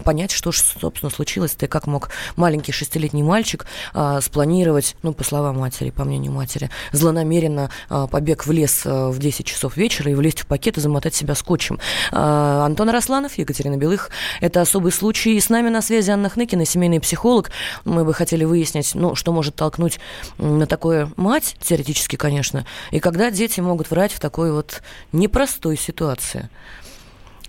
понять, 0.04 0.32
что 0.32 0.52
же, 0.52 0.60
собственно, 0.60 1.10
случилось-то, 1.10 1.66
и 1.66 1.68
как 1.68 1.86
мог 1.86 2.10
маленький 2.36 2.72
шестилетний 2.72 3.22
мальчик 3.22 3.66
а, 3.92 4.20
спланировать, 4.20 4.96
ну, 5.02 5.12
по 5.12 5.24
словам 5.24 5.58
матери, 5.58 5.90
по 5.90 6.04
мнению 6.04 6.32
матери, 6.32 6.70
злонамеренно 6.92 7.70
побег 8.10 8.46
в 8.46 8.52
лес 8.52 8.82
э, 8.84 9.08
в 9.08 9.18
10 9.18 9.46
часов 9.46 9.76
вечера 9.76 10.10
и 10.10 10.14
влезть 10.14 10.40
в 10.40 10.46
пакет 10.46 10.76
и 10.78 10.80
замотать 10.80 11.14
себя 11.14 11.34
скотчем. 11.34 11.78
Антон 12.10 12.90
Росланов, 12.90 13.36
Екатерина 13.38 13.76
Белых, 13.76 14.10
это 14.40 14.60
особый 14.60 14.92
случай. 14.92 15.36
И 15.36 15.40
с 15.40 15.48
нами 15.48 15.68
на 15.68 15.82
связи 15.82 16.10
Анна 16.10 16.28
Хныкина, 16.28 16.64
семейный 16.64 17.00
психолог. 17.00 17.50
Мы 17.84 18.04
бы 18.04 18.14
хотели 18.14 18.44
выяснить, 18.44 18.94
ну, 18.94 19.14
что 19.14 19.32
может 19.32 19.54
толкнуть 19.54 19.98
на 20.38 20.66
такое 20.66 21.10
мать, 21.16 21.56
теоретически, 21.60 22.16
конечно, 22.16 22.66
и 22.90 23.00
когда 23.00 23.30
дети 23.35 23.61
могут 23.61 23.91
врать 23.91 24.12
в 24.12 24.21
такой 24.21 24.53
вот 24.53 24.83
непростой 25.12 25.76
ситуации. 25.76 26.49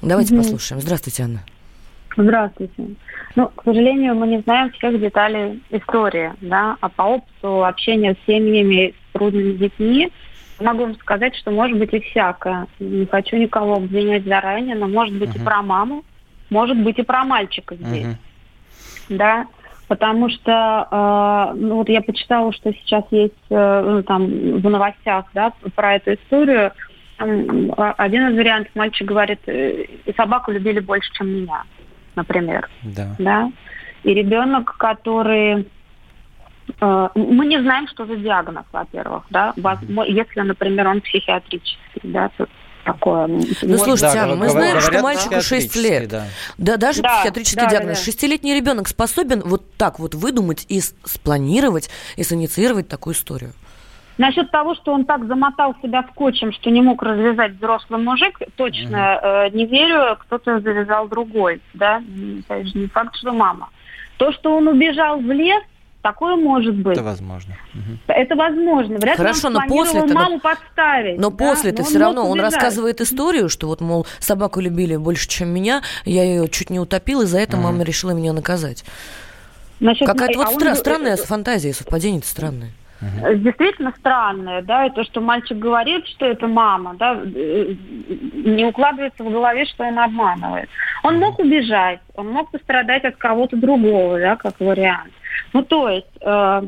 Давайте 0.02 0.34
mm-hmm. 0.34 0.38
послушаем. 0.38 0.82
Здравствуйте, 0.82 1.24
Анна. 1.24 1.44
Здравствуйте. 2.18 2.96
Ну, 3.36 3.48
к 3.50 3.64
сожалению, 3.64 4.16
мы 4.16 4.28
не 4.28 4.40
знаем 4.42 4.72
всех 4.72 5.00
деталей 5.00 5.62
истории, 5.70 6.34
да, 6.42 6.78
а 6.80 6.90
по 6.90 7.04
опыту 7.04 7.66
общения 7.66 8.16
с 8.16 8.26
семьями 8.26 8.94
с 9.10 9.14
трудными 9.14 9.54
детьми 9.54 10.12
могу 10.60 10.84
вам 10.84 10.96
сказать, 10.96 11.36
что 11.36 11.52
может 11.52 11.78
быть 11.78 11.94
и 11.94 12.00
всякое. 12.00 12.68
Не 12.80 13.06
хочу 13.06 13.36
никого 13.36 13.76
обвинять 13.76 14.24
заранее, 14.24 14.76
но 14.76 14.88
может 14.88 15.16
быть 15.16 15.32
uh-huh. 15.32 15.42
и 15.42 15.44
про 15.44 15.62
маму, 15.62 16.06
может 16.50 16.78
быть 16.78 16.98
и 16.98 17.04
про 17.04 17.26
мальчика 17.26 17.76
здесь. 17.76 18.06
Uh-huh. 18.06 18.16
Да, 19.10 19.48
потому 19.88 20.30
что, 20.30 20.88
э, 20.92 21.58
ну 21.58 21.76
вот 21.76 21.90
я 21.90 22.02
почитала, 22.02 22.52
что 22.54 22.74
сейчас 22.74 23.04
есть 23.12 23.34
э, 23.50 23.82
ну, 23.82 24.04
там 24.04 24.26
в 24.26 24.70
новостях, 24.70 25.26
да, 25.34 25.54
про 25.76 25.96
эту 25.96 26.14
историю. 26.14 26.72
Там, 27.18 27.74
один 27.78 28.30
из 28.30 28.36
вариантов, 28.36 28.72
мальчик 28.76 29.08
говорит, 29.08 29.40
э, 29.48 29.86
собаку 30.18 30.52
любили 30.52 30.80
больше, 30.80 31.12
чем 31.14 31.30
меня, 31.30 31.64
например. 32.16 32.70
Да. 32.84 33.16
да? 33.20 33.52
И 34.04 34.14
ребенок, 34.14 34.76
который... 34.78 35.68
Э, 36.82 37.10
мы 37.16 37.46
не 37.46 37.62
знаем, 37.62 37.88
что 37.88 38.06
за 38.06 38.18
диагноз, 38.18 38.66
во-первых, 38.72 39.24
да. 39.30 39.54
Если, 40.08 40.42
например, 40.42 40.88
он 40.88 41.02
психиатрический, 41.02 42.02
да, 42.04 42.30
то 42.38 42.48
такое. 42.86 43.28
Ну, 43.28 43.78
слушайте, 43.78 44.14
да, 44.14 44.36
мы 44.36 44.48
знаем, 44.48 44.80
что 44.80 45.02
мальчику 45.02 45.42
6 45.42 45.76
лет. 45.76 46.08
Да, 46.08 46.26
да 46.58 46.78
даже 46.78 47.02
да, 47.02 47.18
психиатрический 47.18 47.64
да, 47.64 47.70
диагноз. 47.70 48.04
Шестилетний 48.04 48.54
да. 48.54 48.60
ребенок 48.60 48.88
способен 48.88 49.42
вот 49.44 49.64
так 49.76 50.00
вот 50.00 50.16
выдумать 50.16 50.66
и 50.70 50.80
спланировать, 50.80 51.90
и 52.16 52.24
синициировать 52.24 52.88
такую 52.88 53.16
историю. 53.16 53.54
Насчет 54.18 54.50
того, 54.50 54.76
что 54.76 54.94
он 54.94 55.04
так 55.04 55.26
замотал 55.26 55.76
себя 55.82 56.06
скотчем, 56.12 56.54
что 56.54 56.70
не 56.70 56.82
мог 56.82 57.04
развязать 57.04 57.54
взрослый 57.54 58.02
мужик, 58.02 58.40
точно 58.56 58.96
mm-hmm. 58.96 59.48
э, 59.48 59.50
не 59.50 59.66
верю, 59.66 60.16
кто-то 60.22 60.62
завязал 60.62 61.10
другой, 61.10 61.62
да, 61.74 62.02
опять 62.48 62.68
же, 62.68 62.80
не 62.80 62.88
факт, 62.88 63.14
что 63.18 63.34
мама. 63.34 63.70
То, 64.16 64.32
что 64.32 64.56
он 64.56 64.70
убежал 64.70 65.20
в 65.20 65.30
лес, 65.30 65.62
Такое 66.06 66.36
может 66.36 66.76
быть. 66.76 66.94
Это 66.94 67.04
возможно. 67.04 67.56
Это 68.06 68.36
возможно. 68.36 68.98
Вряд 69.00 69.18
Хорошо, 69.18 69.50
ли 69.50 69.56
он 69.56 69.64
но 69.64 69.68
после 69.68 70.00
этого... 70.02 70.14
маму 70.14 70.40
подставить. 70.40 71.18
Но 71.18 71.32
да? 71.32 71.36
после 71.36 71.72
это 71.72 71.84
все 71.84 71.98
равно 71.98 72.30
он 72.30 72.40
рассказывает 72.40 73.02
историю, 73.02 73.50
что 73.50 73.66
вот, 73.66 73.82
мол, 73.82 74.06
собаку 74.20 74.60
любили 74.60 74.98
больше, 74.98 75.28
чем 75.28 75.50
меня, 75.50 75.82
я 76.04 76.24
ее 76.24 76.48
чуть 76.48 76.70
не 76.70 76.80
утопил, 76.80 77.22
и 77.22 77.26
за 77.26 77.40
это 77.40 77.58
mm. 77.58 77.60
мама 77.60 77.82
решила 77.82 78.12
меня 78.12 78.34
наказать. 78.34 78.86
Какая-то 79.80 80.38
вот 80.38 80.48
а 80.48 80.52
стра- 80.52 80.70
он... 80.70 80.76
странная 80.76 81.18
фантазия, 81.18 81.74
совпадение-то 81.74 82.28
странное. 82.28 82.70
Угу. 83.06 83.36
Действительно 83.36 83.94
странное, 83.98 84.62
да, 84.62 84.86
и 84.86 84.90
то, 84.90 85.04
что 85.04 85.22
мальчик 85.22 85.58
говорит, 85.58 86.08
что 86.08 86.26
это 86.26 86.48
мама, 86.48 86.96
да, 86.98 87.20
э, 87.24 87.76
не 88.08 88.66
укладывается 88.66 89.24
в 89.24 89.32
голове, 89.32 89.66
что 89.66 89.84
он 89.84 90.00
обманывает. 90.00 90.70
Он 91.04 91.20
мог 91.20 91.40
убежать, 91.40 92.00
он 92.16 92.30
мог 92.30 92.52
пострадать 92.52 93.04
от 93.06 93.18
кого-то 93.18 93.58
другого, 93.58 94.20
да, 94.20 94.36
как 94.36 94.60
вариант. 94.60 95.12
Ну, 95.54 95.64
то 95.64 95.90
есть, 95.90 96.18
э, 96.22 96.62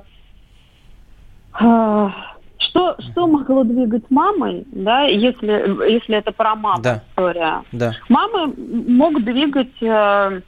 э, 1.60 2.10
что, 2.60 2.96
что 3.00 3.27
могло 3.27 3.63
двигать 3.63 4.10
мамой, 4.10 4.65
да, 4.72 5.03
если, 5.03 5.91
если 5.91 6.17
это 6.17 6.32
про 6.32 6.56
маму 6.56 6.82
да. 6.82 7.03
история? 7.10 7.63
Да. 7.72 7.94
Мамы 8.10 8.53
мог 8.88 9.24
двигать... 9.24 9.82
Э, 9.82 9.88
э, 9.88 10.41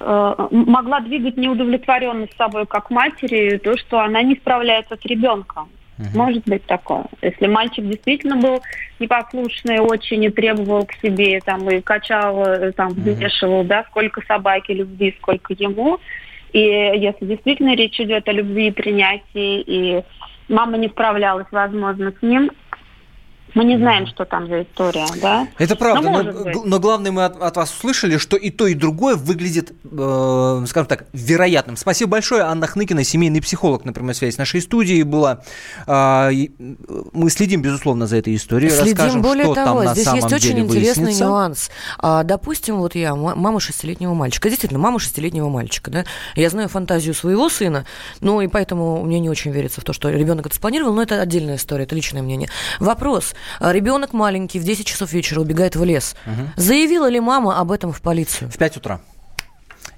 могла 0.00 1.00
двигать 1.00 1.36
неудовлетворенность 1.36 2.36
собой 2.36 2.66
как 2.66 2.90
матери, 2.90 3.58
то, 3.58 3.76
что 3.76 4.00
она 4.00 4.22
не 4.22 4.36
справляется 4.36 4.96
с 4.96 5.04
ребенком. 5.04 5.68
Угу. 5.98 6.16
Может 6.16 6.44
быть 6.44 6.64
такое. 6.66 7.06
Если 7.22 7.46
мальчик 7.46 7.84
действительно 7.84 8.36
был 8.36 8.62
непослушный, 9.00 9.80
очень 9.80 10.22
и 10.24 10.30
требовал 10.30 10.86
к 10.86 10.92
себе, 11.02 11.40
там, 11.40 11.68
и 11.68 11.80
качал, 11.80 12.44
э, 12.44 12.72
там, 12.72 12.90
взвешивал, 12.90 13.60
угу. 13.60 13.68
да, 13.68 13.84
сколько 13.90 14.22
собаке 14.26 14.74
любви, 14.74 15.14
сколько 15.18 15.54
ему, 15.54 15.98
и 16.52 16.60
если 16.60 17.26
действительно 17.26 17.74
речь 17.74 18.00
идет 18.00 18.28
о 18.28 18.32
любви 18.32 18.68
и 18.68 18.72
принятии, 18.72 19.60
и 19.60 20.02
мама 20.48 20.78
не 20.78 20.88
справлялась, 20.88 21.46
возможно, 21.50 22.12
с 22.18 22.22
ним, 22.22 22.50
мы 23.54 23.64
не 23.64 23.76
знаем, 23.76 24.06
что 24.06 24.24
там 24.24 24.48
за 24.48 24.62
история, 24.62 25.06
да? 25.20 25.48
Это 25.58 25.76
правда, 25.76 26.10
но, 26.10 26.22
но, 26.22 26.62
но 26.64 26.78
главное 26.80 27.10
мы 27.12 27.24
от, 27.24 27.40
от 27.40 27.56
вас 27.56 27.72
услышали, 27.72 28.18
что 28.18 28.36
и 28.36 28.50
то, 28.50 28.66
и 28.66 28.74
другое 28.74 29.16
выглядит, 29.16 29.72
э, 29.84 30.64
скажем 30.66 30.86
так, 30.86 31.06
вероятным. 31.12 31.76
Спасибо 31.76 32.12
большое. 32.12 32.42
Анна 32.42 32.66
Хныкина, 32.66 33.04
семейный 33.04 33.40
психолог 33.40 33.84
на 33.84 33.92
прямой 33.92 34.14
связи 34.14 34.34
с 34.34 34.38
нашей 34.38 34.60
студией 34.60 35.02
была. 35.02 35.42
Э, 35.86 36.30
мы 37.12 37.30
следим, 37.30 37.62
безусловно, 37.62 38.06
за 38.06 38.16
этой 38.16 38.34
историей. 38.34 38.70
Следим, 38.70 38.96
Расскажем, 38.96 39.22
более 39.22 39.44
что 39.44 39.54
того, 39.54 39.78
там 39.78 39.84
на 39.84 39.92
здесь 39.94 40.04
самом 40.04 40.20
есть 40.20 40.32
очень 40.32 40.58
интересный 40.58 41.04
выяснится. 41.04 41.24
нюанс. 41.24 41.70
А, 41.98 42.22
допустим, 42.24 42.76
вот 42.76 42.94
я, 42.94 43.14
мама 43.14 43.60
шестилетнего 43.60 44.14
мальчика. 44.14 44.48
Действительно, 44.48 44.78
мама 44.78 44.98
шестилетнего 44.98 45.48
мальчика, 45.48 45.90
да? 45.90 46.04
Я 46.34 46.50
знаю 46.50 46.68
фантазию 46.68 47.14
своего 47.14 47.48
сына, 47.48 47.86
ну 48.20 48.40
и 48.40 48.48
поэтому 48.48 49.02
мне 49.02 49.18
не 49.20 49.30
очень 49.30 49.50
верится 49.50 49.80
в 49.80 49.84
то, 49.84 49.92
что 49.92 50.10
ребенок 50.10 50.46
это 50.46 50.54
спланировал, 50.54 50.94
но 50.94 51.02
это 51.02 51.20
отдельная 51.20 51.56
история, 51.56 51.84
это 51.84 51.94
личное 51.94 52.22
мнение. 52.22 52.48
Вопрос. 52.78 53.34
А 53.60 53.72
ребенок 53.72 54.12
маленький 54.12 54.58
в 54.58 54.64
10 54.64 54.86
часов 54.86 55.12
вечера 55.12 55.40
убегает 55.40 55.76
в 55.76 55.84
лес. 55.84 56.14
Угу. 56.26 56.48
Заявила 56.56 57.08
ли 57.08 57.20
мама 57.20 57.58
об 57.58 57.72
этом 57.72 57.92
в 57.92 58.00
полицию? 58.00 58.50
В 58.50 58.56
5 58.56 58.76
утра. 58.78 59.00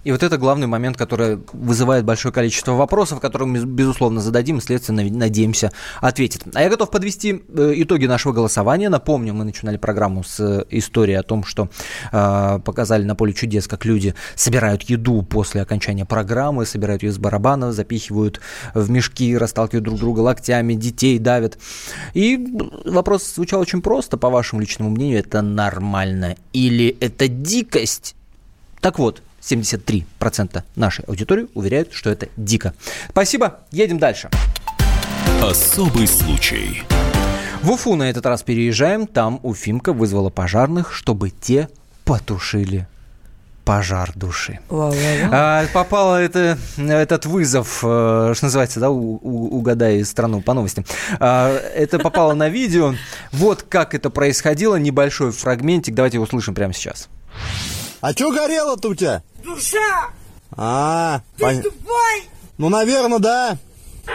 И 0.03 0.13
вот 0.13 0.23
это 0.23 0.39
главный 0.39 0.67
момент, 0.67 0.97
который 0.97 1.41
вызывает 1.53 2.05
большое 2.05 2.33
количество 2.33 2.73
вопросов, 2.73 3.21
которые 3.21 3.49
мы, 3.49 3.59
безусловно, 3.65 4.21
зададим, 4.21 4.59
и 4.59 4.61
следствие, 4.61 5.11
надеемся, 5.11 5.73
ответит. 6.01 6.43
А 6.55 6.63
я 6.63 6.71
готов 6.71 6.91
подвести 6.91 7.43
э, 7.49 7.73
итоги 7.77 8.07
нашего 8.07 8.33
голосования. 8.33 8.89
Напомню, 8.89 9.35
мы 9.35 9.45
начинали 9.45 9.77
программу 9.77 10.25
с 10.25 10.41
э, 10.41 10.65
истории 10.71 11.15
о 11.15 11.23
том, 11.23 11.45
что 11.45 11.69
э, 12.13 12.61
показали 12.65 13.05
на 13.05 13.15
поле 13.15 13.35
чудес, 13.35 13.67
как 13.67 13.85
люди 13.85 14.15
собирают 14.37 14.83
еду 14.85 15.23
после 15.23 15.61
окончания 15.61 16.07
программы, 16.07 16.65
собирают 16.65 17.03
ее 17.03 17.13
с 17.13 17.19
барабана, 17.19 17.73
запихивают 17.73 18.41
в 18.75 18.89
мешки, 18.91 19.37
расталкивают 19.37 19.85
друг 19.85 19.99
друга 19.99 20.21
локтями, 20.21 20.75
детей 20.75 21.19
давят. 21.19 21.59
И 22.15 22.39
вопрос 22.87 23.35
звучал 23.35 23.61
очень 23.61 23.83
просто, 23.83 24.17
по 24.17 24.31
вашему 24.31 24.63
личному 24.63 24.91
мнению, 24.91 25.19
это 25.19 25.43
нормально 25.43 26.37
или 26.53 26.97
это 27.01 27.29
дикость? 27.29 28.15
Так 28.81 28.99
вот, 28.99 29.23
73% 29.41 30.63
нашей 30.77 31.05
аудитории 31.07 31.47
уверяют, 31.55 31.93
что 31.93 32.11
это 32.11 32.29
дико. 32.37 32.75
Спасибо, 33.11 33.61
едем 33.71 33.99
дальше. 33.99 34.31
Особый 35.43 36.07
случай. 36.07 36.83
В 37.63 37.73
Уфу 37.73 37.95
на 37.95 38.09
этот 38.09 38.25
раз 38.27 38.43
переезжаем. 38.43 39.07
Там 39.07 39.39
Уфимка 39.43 39.93
вызвала 39.93 40.31
пожарных, 40.31 40.93
чтобы 40.95 41.31
те 41.31 41.69
потушили 42.05 42.87
пожар 43.65 44.13
души. 44.17 44.59
А, 44.71 45.65
попало 45.73 46.17
это, 46.17 46.59
этот 46.77 47.27
вызов, 47.27 47.81
э, 47.85 48.33
что 48.35 48.47
называется, 48.47 48.81
да, 48.81 48.91
у, 48.91 49.21
у, 49.23 49.59
угадай 49.59 50.05
страну 50.05 50.41
по 50.41 50.55
новости. 50.55 50.85
А, 51.21 51.57
это 51.75 51.99
попало 51.99 52.35
на 52.35 52.49
видео. 52.49 52.95
Вот 53.31 53.63
как 53.63 53.95
это 53.95 54.11
происходило, 54.11 54.77
небольшой 54.77 55.31
фрагментик. 55.31 55.95
Давайте 55.95 56.19
услышим 56.19 56.55
прямо 56.55 56.73
сейчас. 56.73 57.09
А 58.01 58.13
что 58.13 58.31
горело-то 58.31 58.89
у 58.89 58.95
тебя? 58.95 59.23
Душа! 59.45 60.11
А, 60.57 61.21
Ты 61.37 61.45
пон... 61.45 61.63
тупой! 61.63 62.23
Ну, 62.59 62.69
наверное, 62.69 63.19
да. 63.19 63.59
Ты 64.07 64.13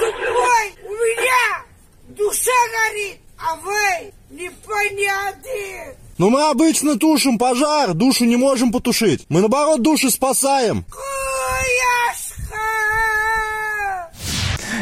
тупой! 0.00 0.74
У 0.84 0.92
меня 0.92 1.62
душа 2.08 2.50
горит, 2.72 3.18
а 3.38 3.56
вы 3.56 4.12
непонятные! 4.30 5.96
Ну 6.16 6.30
мы 6.30 6.48
обычно 6.48 6.96
тушим 6.96 7.38
пожар, 7.38 7.92
душу 7.92 8.24
не 8.24 8.36
можем 8.36 8.70
потушить. 8.70 9.26
Мы 9.28 9.40
наоборот 9.40 9.82
души 9.82 10.10
спасаем. 10.10 10.84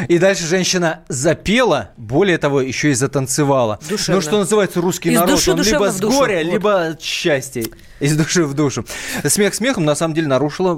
И 0.07 0.17
дальше 0.17 0.45
женщина 0.45 1.01
запела, 1.07 1.91
более 1.97 2.37
того, 2.37 2.61
еще 2.61 2.91
и 2.91 2.93
затанцевала. 2.93 3.79
Душевно. 3.89 4.15
Ну, 4.15 4.21
что 4.21 4.37
называется, 4.39 4.81
русский 4.81 5.09
Из 5.11 5.15
народ, 5.19 5.35
души 5.35 5.51
он 5.51 5.61
либо 5.61 5.91
с 5.91 5.99
душу, 5.99 6.17
горя, 6.19 6.43
вот. 6.43 6.53
либо 6.53 6.87
от 6.87 7.01
счастья. 7.01 7.63
Из 7.99 8.17
души 8.17 8.43
в 8.43 8.53
душу. 8.53 8.85
Смех 9.23 9.53
смехом, 9.55 9.85
на 9.85 9.95
самом 9.95 10.13
деле, 10.13 10.27
нарушила, 10.27 10.75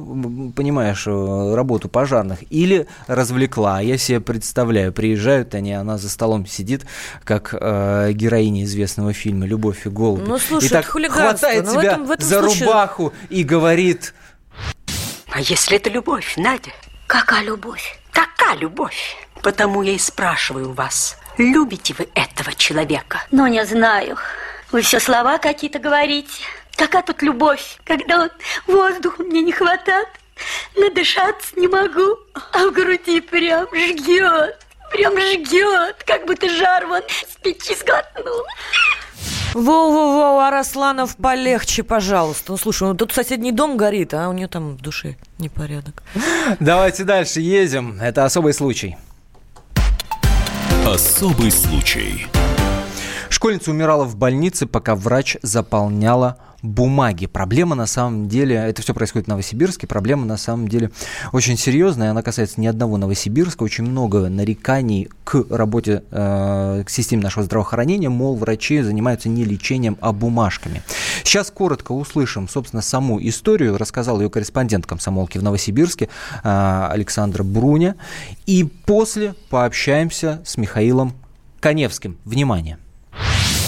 понимаешь, 0.56 1.06
э, 1.08 1.56
работу 1.56 1.90
пожарных. 1.90 2.40
Или 2.52 2.88
развлекла. 3.08 3.80
Я 3.82 3.98
себе 3.98 4.20
представляю, 4.20 4.94
приезжают 4.94 5.56
они, 5.56 5.74
она 5.74 5.98
за 5.98 6.10
столом 6.10 6.46
сидит, 6.46 6.86
как 7.24 7.54
э, 7.60 8.12
героиня 8.14 8.64
известного 8.66 9.14
фильма 9.14 9.48
«Любовь 9.48 9.86
и 9.86 9.90
голуби». 9.90 10.24
Ну, 10.28 10.38
слушай, 10.38 10.68
и 10.68 10.70
так 10.70 10.84
это 10.84 10.92
хулиганство. 10.92 11.50
хватает 11.50 11.66
Но 11.66 11.72
в 11.72 11.74
тебя 11.74 11.92
этом- 11.94 12.06
в 12.06 12.12
этом 12.12 12.26
за 12.28 12.40
случае- 12.42 12.66
рубаху 12.68 13.14
и 13.30 13.44
говорит... 13.44 14.14
А 15.32 15.42
если 15.42 15.78
это 15.78 15.90
любовь, 15.90 16.36
Надя? 16.38 16.72
Какая 17.08 17.44
любовь? 17.44 18.00
Какая 18.16 18.56
любовь? 18.56 19.18
Потому 19.44 19.84
я 19.84 19.92
и 19.92 19.98
спрашиваю 20.00 20.72
вас, 20.72 21.18
любите 21.38 21.94
вы 21.98 22.08
этого 22.16 22.54
человека? 22.54 23.22
Ну, 23.30 23.46
не 23.48 23.66
знаю. 23.66 24.18
Вы 24.72 24.82
все 24.82 25.02
слова 25.02 25.38
какие-то 25.38 25.80
говорите. 25.80 26.42
Какая 26.78 27.04
тут 27.04 27.22
любовь, 27.22 27.78
когда 27.84 28.20
вот 28.20 28.32
воздуха 28.68 29.22
мне 29.22 29.42
не 29.42 29.52
хватает, 29.52 30.08
надышаться 30.76 31.60
не 31.60 31.68
могу, 31.68 32.18
а 32.54 32.68
в 32.68 32.72
груди 32.72 33.20
прям 33.20 33.68
жгет, 33.68 34.66
прям 34.92 35.20
жгет, 35.20 36.02
как 36.06 36.26
будто 36.26 36.50
жар 36.50 36.86
вон 36.88 37.02
с 37.10 37.36
печи 37.42 37.76
сглотнул. 37.76 38.46
Воу-воу-воу, 39.56 40.46
Арасланов, 40.46 41.16
полегче, 41.16 41.82
пожалуйста. 41.82 42.52
Ну, 42.52 42.58
слушай, 42.58 42.90
ну, 42.90 42.94
тут 42.94 43.14
соседний 43.14 43.54
дом 43.54 43.78
горит, 43.78 44.14
а 44.14 44.28
у 44.28 44.34
нее 44.34 44.50
там 44.50 44.76
в 44.76 44.82
душе 44.82 45.16
непорядок. 45.40 46.04
Давайте 46.60 47.06
дальше 47.06 47.40
едем. 47.40 47.98
Это 48.02 48.26
особый 48.26 48.54
случай. 48.54 48.98
Особый 50.86 51.52
случай. 51.52 52.28
Школьница 53.46 53.70
умирала 53.70 54.06
в 54.06 54.16
больнице, 54.16 54.66
пока 54.66 54.96
врач 54.96 55.38
заполняла 55.44 56.40
бумаги. 56.64 57.28
Проблема 57.28 57.76
на 57.76 57.86
самом 57.86 58.28
деле, 58.28 58.56
это 58.56 58.82
все 58.82 58.96
происходит 58.96 59.28
в 59.28 59.30
Новосибирске, 59.30 59.86
проблема 59.86 60.26
на 60.26 60.38
самом 60.38 60.68
деле 60.68 60.90
очень 61.32 61.56
серьезная, 61.56 62.10
она 62.10 62.24
касается 62.24 62.60
не 62.60 62.66
одного 62.66 62.98
Новосибирска, 62.98 63.62
очень 63.62 63.84
много 63.84 64.30
нареканий 64.30 65.10
к 65.24 65.46
работе, 65.52 66.02
э, 66.10 66.84
к 66.88 66.90
системе 66.90 67.22
нашего 67.22 67.46
здравоохранения, 67.46 68.10
мол, 68.10 68.36
врачи 68.36 68.82
занимаются 68.82 69.30
не 69.30 69.44
лечением, 69.44 69.96
а 70.02 70.12
бумажками. 70.12 70.82
Сейчас 71.24 71.52
коротко 71.52 71.92
услышим, 71.92 72.50
собственно, 72.50 72.82
саму 72.82 73.22
историю, 73.22 73.78
рассказал 73.78 74.22
ее 74.22 74.32
корреспондент 74.32 74.88
комсомолки 74.88 75.38
в 75.38 75.44
Новосибирске 75.44 76.10
э, 76.44 76.88
Александра 76.90 77.44
Бруня, 77.44 77.94
и 78.48 78.64
после 78.64 79.36
пообщаемся 79.52 80.42
с 80.44 80.58
Михаилом 80.58 81.14
Коневским. 81.60 82.18
Внимание! 82.26 82.80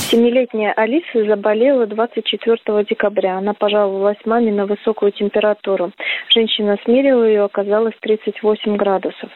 Семилетняя 0.10 0.72
Алиса 0.72 1.26
заболела 1.26 1.86
24 1.86 2.86
декабря. 2.89 3.39
Она 3.39 3.54
пожаловалась 3.54 4.17
маме 4.24 4.54
на 4.54 4.65
высокую 4.65 5.12
температуру. 5.12 5.91
Женщина 6.30 6.78
смерила 6.86 7.26
ее, 7.26 7.43
оказалось 7.43 7.93
38 8.00 8.78
градусов. 8.78 9.30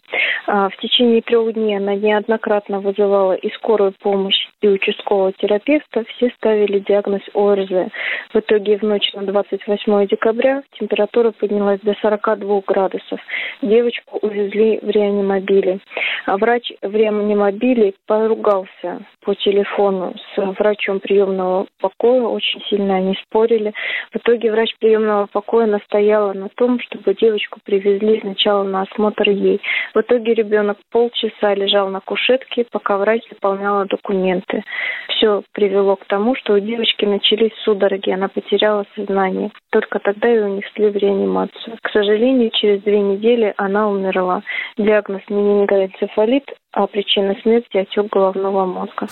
А, 0.48 0.70
В 0.70 0.78
течение 0.78 1.22
трех 1.22 1.54
дней 1.56 1.76
она 1.76 1.96
неоднократно 1.96 2.80
вызывала 2.80 3.34
и 3.34 3.52
скорую 3.52 3.94
помощь, 4.02 4.48
и 4.62 4.70
участкового 4.70 5.34
терапевта. 5.34 6.06
Все 6.16 6.30
ставили 6.38 6.80
диагноз 6.80 7.22
ОРЗ. 7.34 7.92
В 8.34 8.40
итоге 8.40 8.78
в 8.78 8.84
ночь 8.84 9.12
на 9.14 9.24
28 9.24 10.08
декабря 10.08 10.64
температура 10.80 11.32
поднялась 11.32 11.82
до 11.82 11.96
42 12.02 12.62
градусов. 12.66 13.20
Девочку 13.62 14.20
увезли 14.22 14.80
в 14.82 14.90
реанимобиле. 14.90 15.80
А 16.28 16.38
врач 16.38 16.72
в 16.82 16.96
реанимобиле 16.96 17.94
поругался 18.08 19.02
по 19.22 19.36
телефону 19.36 20.14
с 20.34 20.40
врачом 20.62 21.00
приемного 21.00 21.66
покоя. 21.80 22.22
Очень 22.22 22.62
сильно 22.70 22.96
они 22.96 23.16
спорили. 23.24 23.74
В 24.14 24.18
итоге 24.18 24.52
врач 24.52 24.76
приемного 24.80 25.26
покоя 25.26 25.66
настояла 25.66 26.34
на 26.34 26.50
том, 26.50 26.80
чтобы 26.80 27.16
девочку 27.16 27.60
привезли 27.64 28.22
сначала 28.22 28.64
на 28.64 28.84
осмотр 28.84 29.30
ей. 29.30 29.60
В 29.96 30.02
итоге 30.02 30.36
ребенок 30.36 30.78
полчаса 30.92 31.56
лежал 31.56 31.90
на 31.90 32.00
кушетке, 32.00 32.66
пока 32.72 32.98
врач 32.98 33.24
заполняла 33.30 33.86
документы. 33.86 34.64
Все 35.10 35.42
привело 35.52 35.96
к 35.96 36.06
тому, 36.06 36.36
что 36.36 36.54
у 36.54 36.60
девочки 36.60 37.06
начались 37.06 37.54
судороги, 37.64 38.12
она 38.12 38.28
потеряла 38.28 38.86
сознание. 38.96 39.52
Только 39.72 40.00
тогда 40.00 40.28
ее 40.28 40.46
унесли 40.46 40.90
в 40.90 40.96
реанимацию. 40.96 41.78
К 41.82 41.90
сожалению, 41.90 42.52
через 42.52 42.82
две 42.84 43.00
недели 43.00 43.54
она 43.58 43.90
умерла. 43.90 44.44
Диагноз 44.78 45.22
менингоэнцефалит, 45.30 46.54
а 46.72 46.86
причина 46.88 47.36
смерти 47.42 47.78
отек 47.78 48.08
головного 48.12 48.66
мозга. 48.66 49.08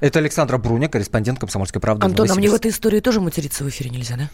Это 0.00 0.18
Александра 0.18 0.56
Бруня, 0.56 0.88
корреспондент 0.88 1.38
«Комсомольской 1.38 1.78
правды» 1.80 2.06
Антон, 2.06 2.30
а 2.30 2.34
мне 2.34 2.48
в 2.48 2.54
этой 2.54 2.70
истории 2.70 3.00
тоже 3.00 3.20
материться 3.20 3.64
в 3.64 3.68
эфире 3.68 3.90
нельзя, 3.90 4.16
да? 4.16 4.28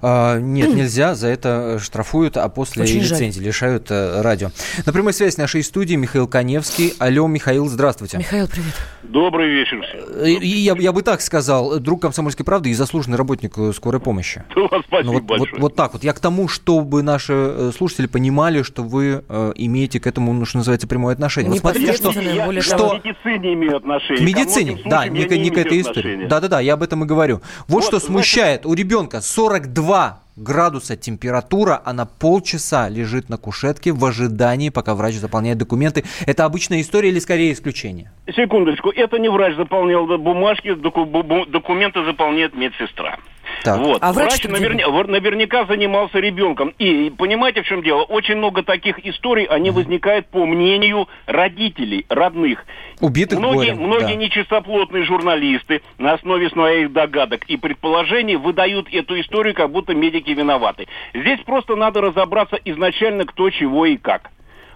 А, 0.00 0.38
нет, 0.38 0.68
нельзя, 0.74 1.16
за 1.16 1.26
это 1.26 1.80
штрафуют, 1.80 2.36
а 2.36 2.48
после 2.48 2.84
Очень 2.84 3.02
жаль. 3.02 3.18
лицензии 3.18 3.40
лишают 3.40 3.90
э, 3.90 4.20
радио. 4.20 4.50
На 4.86 4.92
прямой 4.92 5.12
связи 5.12 5.34
с 5.34 5.36
нашей 5.36 5.64
студии 5.64 5.96
Михаил 5.96 6.28
Коневский. 6.28 6.94
Алло, 7.00 7.26
Михаил, 7.26 7.66
здравствуйте. 7.68 8.16
Михаил, 8.18 8.46
привет. 8.46 8.74
Добрый 9.02 9.48
вечер 9.50 9.82
всем. 9.82 10.04
Э, 10.22 10.30
и 10.30 10.46
я, 10.46 10.76
я 10.78 10.92
бы 10.92 11.02
так 11.02 11.20
сказал, 11.20 11.80
друг 11.80 12.02
«Комсомольской 12.02 12.46
правды» 12.46 12.70
и 12.70 12.74
заслуженный 12.74 13.16
работник 13.18 13.58
э, 13.58 13.72
скорой 13.74 14.00
помощи. 14.00 14.44
Ну, 14.54 14.68
спасибо 14.68 15.02
Ну, 15.02 15.12
вот, 15.14 15.22
вот, 15.22 15.26
большое. 15.40 15.60
вот 15.60 15.74
так 15.74 15.94
вот. 15.94 16.04
Я 16.04 16.12
к 16.12 16.20
тому, 16.20 16.46
чтобы 16.46 17.02
наши 17.02 17.32
э, 17.32 17.72
слушатели 17.76 18.06
понимали, 18.06 18.62
что 18.62 18.84
вы 18.84 19.24
э, 19.28 19.52
имеете 19.56 19.98
к 19.98 20.06
этому, 20.06 20.32
ну, 20.32 20.44
что 20.44 20.58
называется, 20.58 20.86
прямое 20.86 21.14
отношение. 21.14 21.50
Вот 21.50 21.58
смотрите, 21.58 21.92
что, 21.92 22.12
я 22.12 22.46
того- 22.62 23.00
к 23.00 23.04
медицине 23.04 23.54
имею 23.54 23.76
отношение. 23.78 24.18
К 24.18 24.20
медицине, 24.20 24.78
да, 24.84 25.07
не, 25.08 25.24
не 25.24 25.38
не 25.38 25.50
к 25.50 25.58
этой 25.58 25.80
истории. 25.80 26.26
Да-да-да, 26.26 26.60
я 26.60 26.74
об 26.74 26.82
этом 26.82 27.04
и 27.04 27.06
говорю. 27.06 27.40
Вот, 27.66 27.74
Вот, 27.78 27.84
что 27.84 27.98
значит- 27.98 28.06
смущает. 28.08 28.66
У 28.66 28.74
ребенка 28.74 29.20
42 29.20 30.20
градуса 30.38 30.96
температура, 30.96 31.80
она 31.84 32.06
полчаса 32.06 32.88
лежит 32.88 33.28
на 33.28 33.36
кушетке 33.36 33.92
в 33.92 34.04
ожидании, 34.04 34.70
пока 34.70 34.94
врач 34.94 35.14
заполняет 35.14 35.58
документы. 35.58 36.04
Это 36.26 36.44
обычная 36.44 36.80
история 36.80 37.08
или 37.10 37.18
скорее 37.18 37.52
исключение? 37.52 38.12
Секундочку, 38.34 38.90
это 38.90 39.18
не 39.18 39.28
врач 39.28 39.56
заполнял 39.56 40.06
бумажки, 40.18 40.74
доку- 40.74 41.04
бу- 41.04 41.22
бу- 41.22 41.50
документы 41.50 42.04
заполняет 42.04 42.54
медсестра. 42.54 43.18
Так. 43.64 43.78
Вот. 43.78 43.98
А 44.02 44.12
врач 44.12 44.44
наверня- 44.44 44.88
наверняка 45.06 45.64
занимался 45.66 46.18
ребенком. 46.18 46.74
И 46.78 47.10
понимаете, 47.16 47.62
в 47.62 47.66
чем 47.66 47.82
дело? 47.82 48.02
Очень 48.02 48.36
много 48.36 48.62
таких 48.62 49.04
историй, 49.04 49.44
они 49.44 49.70
возникают 49.70 50.26
по 50.28 50.46
мнению 50.46 51.08
родителей, 51.26 52.06
родных. 52.08 52.64
Убитых 53.00 53.38
многие, 53.38 53.72
горем, 53.72 53.82
многие 53.82 54.14
да. 54.14 54.14
нечистоплотные 54.14 55.04
журналисты 55.04 55.82
на 55.98 56.14
основе 56.14 56.50
своих 56.50 56.92
догадок 56.92 57.44
и 57.44 57.56
предположений 57.56 58.36
выдают 58.36 58.88
эту 58.92 59.20
историю, 59.20 59.54
как 59.54 59.70
будто 59.70 59.94
медики 59.94 60.27
виноваты. 60.34 60.86
Здесь 61.14 61.40
просто 61.40 61.76
надо 61.76 62.00
разобраться 62.00 62.58
изначально, 62.64 63.24
кто, 63.24 63.50
чего 63.50 63.86
и 63.86 63.96
как. 63.96 64.30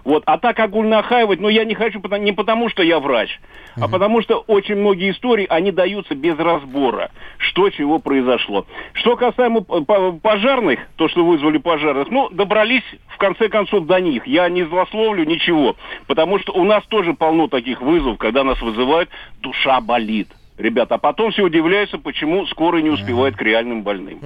Вот. 0.05 0.23
А 0.25 0.37
так 0.37 0.59
огульнохаивать, 0.59 1.39
но 1.39 1.49
я 1.49 1.63
не 1.63 1.75
хочу, 1.75 2.01
не 2.19 2.33
потому, 2.33 2.69
что 2.69 2.83
я 2.83 2.99
врач, 2.99 3.39
а 3.77 3.87
потому 3.87 4.21
что 4.21 4.39
очень 4.47 4.75
многие 4.75 5.11
истории, 5.11 5.47
они 5.49 5.71
даются 5.71 6.13
без 6.13 6.37
разбора, 6.37 7.09
что 7.37 7.69
чего 7.69 7.99
произошло. 7.99 8.65
Что 8.93 9.15
касаемо 9.15 9.61
пожарных, 9.61 10.79
то, 10.97 11.07
что 11.07 11.23
вызвали 11.23 11.57
пожарных, 11.57 12.09
ну, 12.09 12.29
добрались 12.29 12.83
в 13.07 13.17
конце 13.17 13.47
концов 13.47 13.85
до 13.85 13.99
них. 14.01 14.27
Я 14.27 14.49
не 14.49 14.63
злословлю 14.63 15.23
ничего, 15.23 15.77
потому 16.07 16.37
что 16.39 16.53
у 16.53 16.63
нас 16.65 16.83
тоже 16.87 17.13
полно 17.13 17.47
таких 17.47 17.81
вызовов, 17.81 18.17
когда 18.17 18.43
нас 18.43 18.61
вызывают, 18.61 19.09
душа 19.41 19.79
болит. 19.79 20.27
Ребята, 20.57 20.95
а 20.95 20.97
потом 20.97 21.31
все 21.31 21.43
удивляются, 21.43 21.97
почему 21.97 22.45
скорый 22.47 22.81
не 22.83 22.89
успевает 22.89 23.35
к 23.35 23.41
реальным 23.41 23.83
больным. 23.83 24.19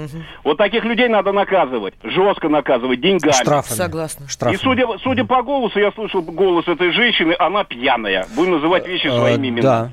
Вот 0.44 0.58
таких 0.58 0.84
людей 0.84 1.08
надо 1.08 1.32
наказывать, 1.32 1.94
жестко 2.04 2.50
наказывать, 2.50 3.02
деньгами. 3.02 3.32
Штрафами. 3.34 3.78
Согласна. 3.78 4.28
Штрафами. 4.28 4.56
И 4.58 4.62
судя, 4.62 4.86
судя 5.04 5.24
по 5.26 5.42
голосу, 5.44 5.80
я 5.80 5.92
слышал 5.92 6.22
голос 6.22 6.68
этой 6.68 6.92
женщины, 6.92 7.36
она 7.38 7.64
пьяная. 7.64 8.26
Будем 8.36 8.54
называть 8.54 8.88
вещи 8.88 9.08
своими 9.08 9.48
Э, 9.48 9.50
именами. 9.50 9.62
Да, 9.62 9.90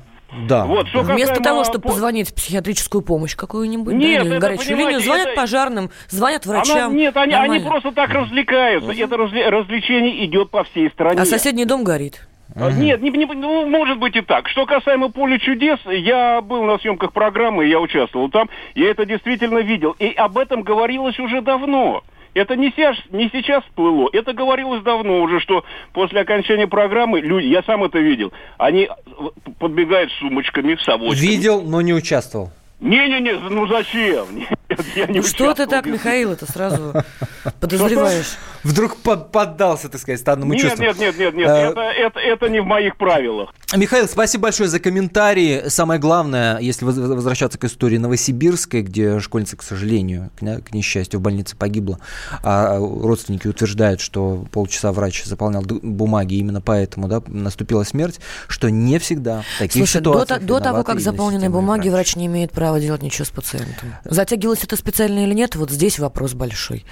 да. 0.47 0.65
Вот, 0.65 0.87
что 0.89 1.01
Вместо 1.01 1.41
того, 1.41 1.63
чтобы 1.63 1.83
по- 1.83 1.89
позвонить 1.89 2.29
в 2.29 2.33
психиатрическую 2.35 3.01
помощь 3.01 3.35
какую-нибудь, 3.35 3.93
да, 3.93 3.99
Нет, 3.99 4.25
или 4.25 4.31
это, 4.37 4.47
горячую 4.47 4.77
линию, 4.77 4.99
звонят 4.99 5.27
это- 5.27 5.35
пожарным, 5.39 5.89
звонят 6.09 6.45
Она- 6.45 6.55
врачам. 6.55 6.95
нет, 6.95 7.15
они, 7.15 7.33
они 7.33 7.59
просто 7.59 7.91
так 7.91 8.09
развлекаются. 8.09 8.91
Это 8.91 9.17
развлечение 9.17 10.25
идет 10.25 10.49
по 10.49 10.63
всей 10.65 10.89
стране. 10.89 11.21
А 11.21 11.25
соседний 11.25 11.65
дом 11.65 11.83
горит. 11.83 12.27
А, 12.55 12.71
Нет, 12.71 13.01
не, 13.01 13.09
не- 13.09 13.25
ну, 13.25 13.67
может 13.67 13.99
быть 13.99 14.15
и 14.15 14.21
так. 14.21 14.47
Что 14.47 14.65
касаемо 14.65 15.09
поля 15.09 15.37
чудес, 15.39 15.79
я 15.85 16.41
был 16.41 16.63
на 16.63 16.77
съемках 16.79 17.11
программы, 17.11 17.65
я 17.65 17.79
участвовал 17.81 18.29
там, 18.29 18.49
я 18.75 18.89
это 18.89 19.05
действительно 19.05 19.59
видел. 19.59 19.95
И 19.99 20.07
об 20.13 20.37
этом 20.37 20.63
говорилось 20.63 21.19
уже 21.19 21.41
давно. 21.41 22.03
Это 22.33 22.55
не 22.57 22.69
сейчас, 22.71 22.97
не 23.11 23.29
сейчас 23.29 23.63
всплыло, 23.63 24.09
это 24.11 24.33
говорилось 24.33 24.83
давно 24.83 25.21
уже, 25.21 25.39
что 25.39 25.63
после 25.93 26.19
окончания 26.21 26.67
программы 26.67 27.21
люди, 27.21 27.45
я 27.47 27.63
сам 27.63 27.83
это 27.85 27.99
видел, 27.99 28.33
они 28.57 28.89
э, 28.89 28.89
подбегают 29.57 30.11
с 30.11 30.15
сумочками, 30.19 30.75
с 30.75 30.87
авоськами. 30.87 31.27
Видел, 31.27 31.61
но 31.61 31.79
не 31.79 31.93
участвовал. 31.93 32.51
Не-не-не, 32.79 33.33
ну 33.49 33.67
зачем? 33.67 34.25
Нет, 34.69 34.79
я 34.95 35.05
не 35.07 35.21
что 35.21 35.53
ты 35.53 35.65
так, 35.67 35.85
Михаил, 35.85 36.31
это 36.31 36.51
сразу 36.51 36.93
подозреваешь? 37.59 38.35
Вдруг 38.63 38.97
под- 38.97 39.31
поддался, 39.31 39.89
так 39.89 40.01
сказать, 40.01 40.19
странному 40.19 40.53
Нет, 40.53 40.63
чувству. 40.63 40.83
нет, 40.83 40.97
нет, 40.97 41.17
нет, 41.19 41.35
нет, 41.35 41.47
Э, 41.47 41.69
это, 41.69 41.81
это, 41.81 42.19
это 42.19 42.49
не 42.49 42.59
в 42.61 42.65
моих 42.65 42.97
правилах. 42.97 43.53
Михаил, 43.75 44.07
спасибо 44.07 44.43
большое 44.43 44.67
за 44.67 44.79
комментарии. 44.79 45.65
Самое 45.69 45.99
главное, 46.01 46.57
если 46.59 46.83
воз- 46.83 46.97
возвращаться 46.97 47.59
к 47.59 47.63
истории 47.63 47.97
Новосибирской, 47.99 48.81
где 48.81 49.19
школьница, 49.19 49.55
к 49.55 49.61
сожалению, 49.61 50.31
к, 50.37 50.41
не- 50.41 50.59
к 50.61 50.73
несчастью, 50.73 51.19
в 51.19 51.23
больнице 51.23 51.55
погибла, 51.55 51.99
а 52.43 52.77
родственники 52.79 53.47
утверждают, 53.47 54.01
что 54.01 54.45
полчаса 54.51 54.91
врач 54.91 55.23
заполнял 55.25 55.61
бумаги, 55.63 56.35
именно 56.35 56.59
поэтому 56.59 57.07
да, 57.07 57.21
наступила 57.27 57.83
смерть, 57.83 58.19
что 58.47 58.69
не 58.69 58.97
всегда 58.97 59.43
в 59.55 59.59
таких 59.59 59.87
Слушай, 59.87 60.01
до, 60.01 60.11
ситуациях 60.13 60.41
до 60.41 60.47
того, 60.59 60.59
виноваты 60.79 60.91
как 60.91 60.99
системный 60.99 61.49
бумаги, 61.49 61.89
врач. 61.89 61.91
врач 62.07 62.15
не 62.15 62.25
имеет 62.25 62.51
права 62.51 62.64
делать 62.79 63.01
ничего 63.01 63.25
с 63.25 63.29
пациентом. 63.29 63.95
Затягивалось 64.03 64.63
это 64.63 64.75
специально 64.75 65.19
или 65.19 65.33
нет, 65.33 65.55
вот 65.55 65.69
здесь 65.71 65.99
вопрос 65.99 66.33
большой. 66.33 66.85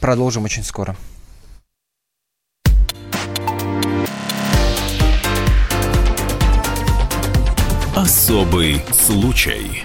Продолжим 0.00 0.44
очень 0.44 0.62
скоро. 0.62 0.96
Особый 7.96 8.82
случай. 8.92 9.84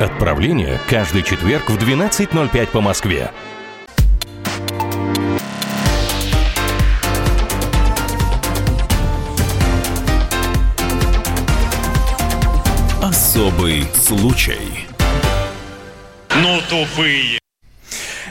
Отправление 0.00 0.78
каждый 0.88 1.24
четверг 1.24 1.68
в 1.68 1.76
12.05 1.76 2.66
по 2.68 2.80
Москве. 2.80 3.32
Особый 13.02 13.88
случай. 13.94 14.86
Ну, 16.36 16.60
тупые. 16.70 17.40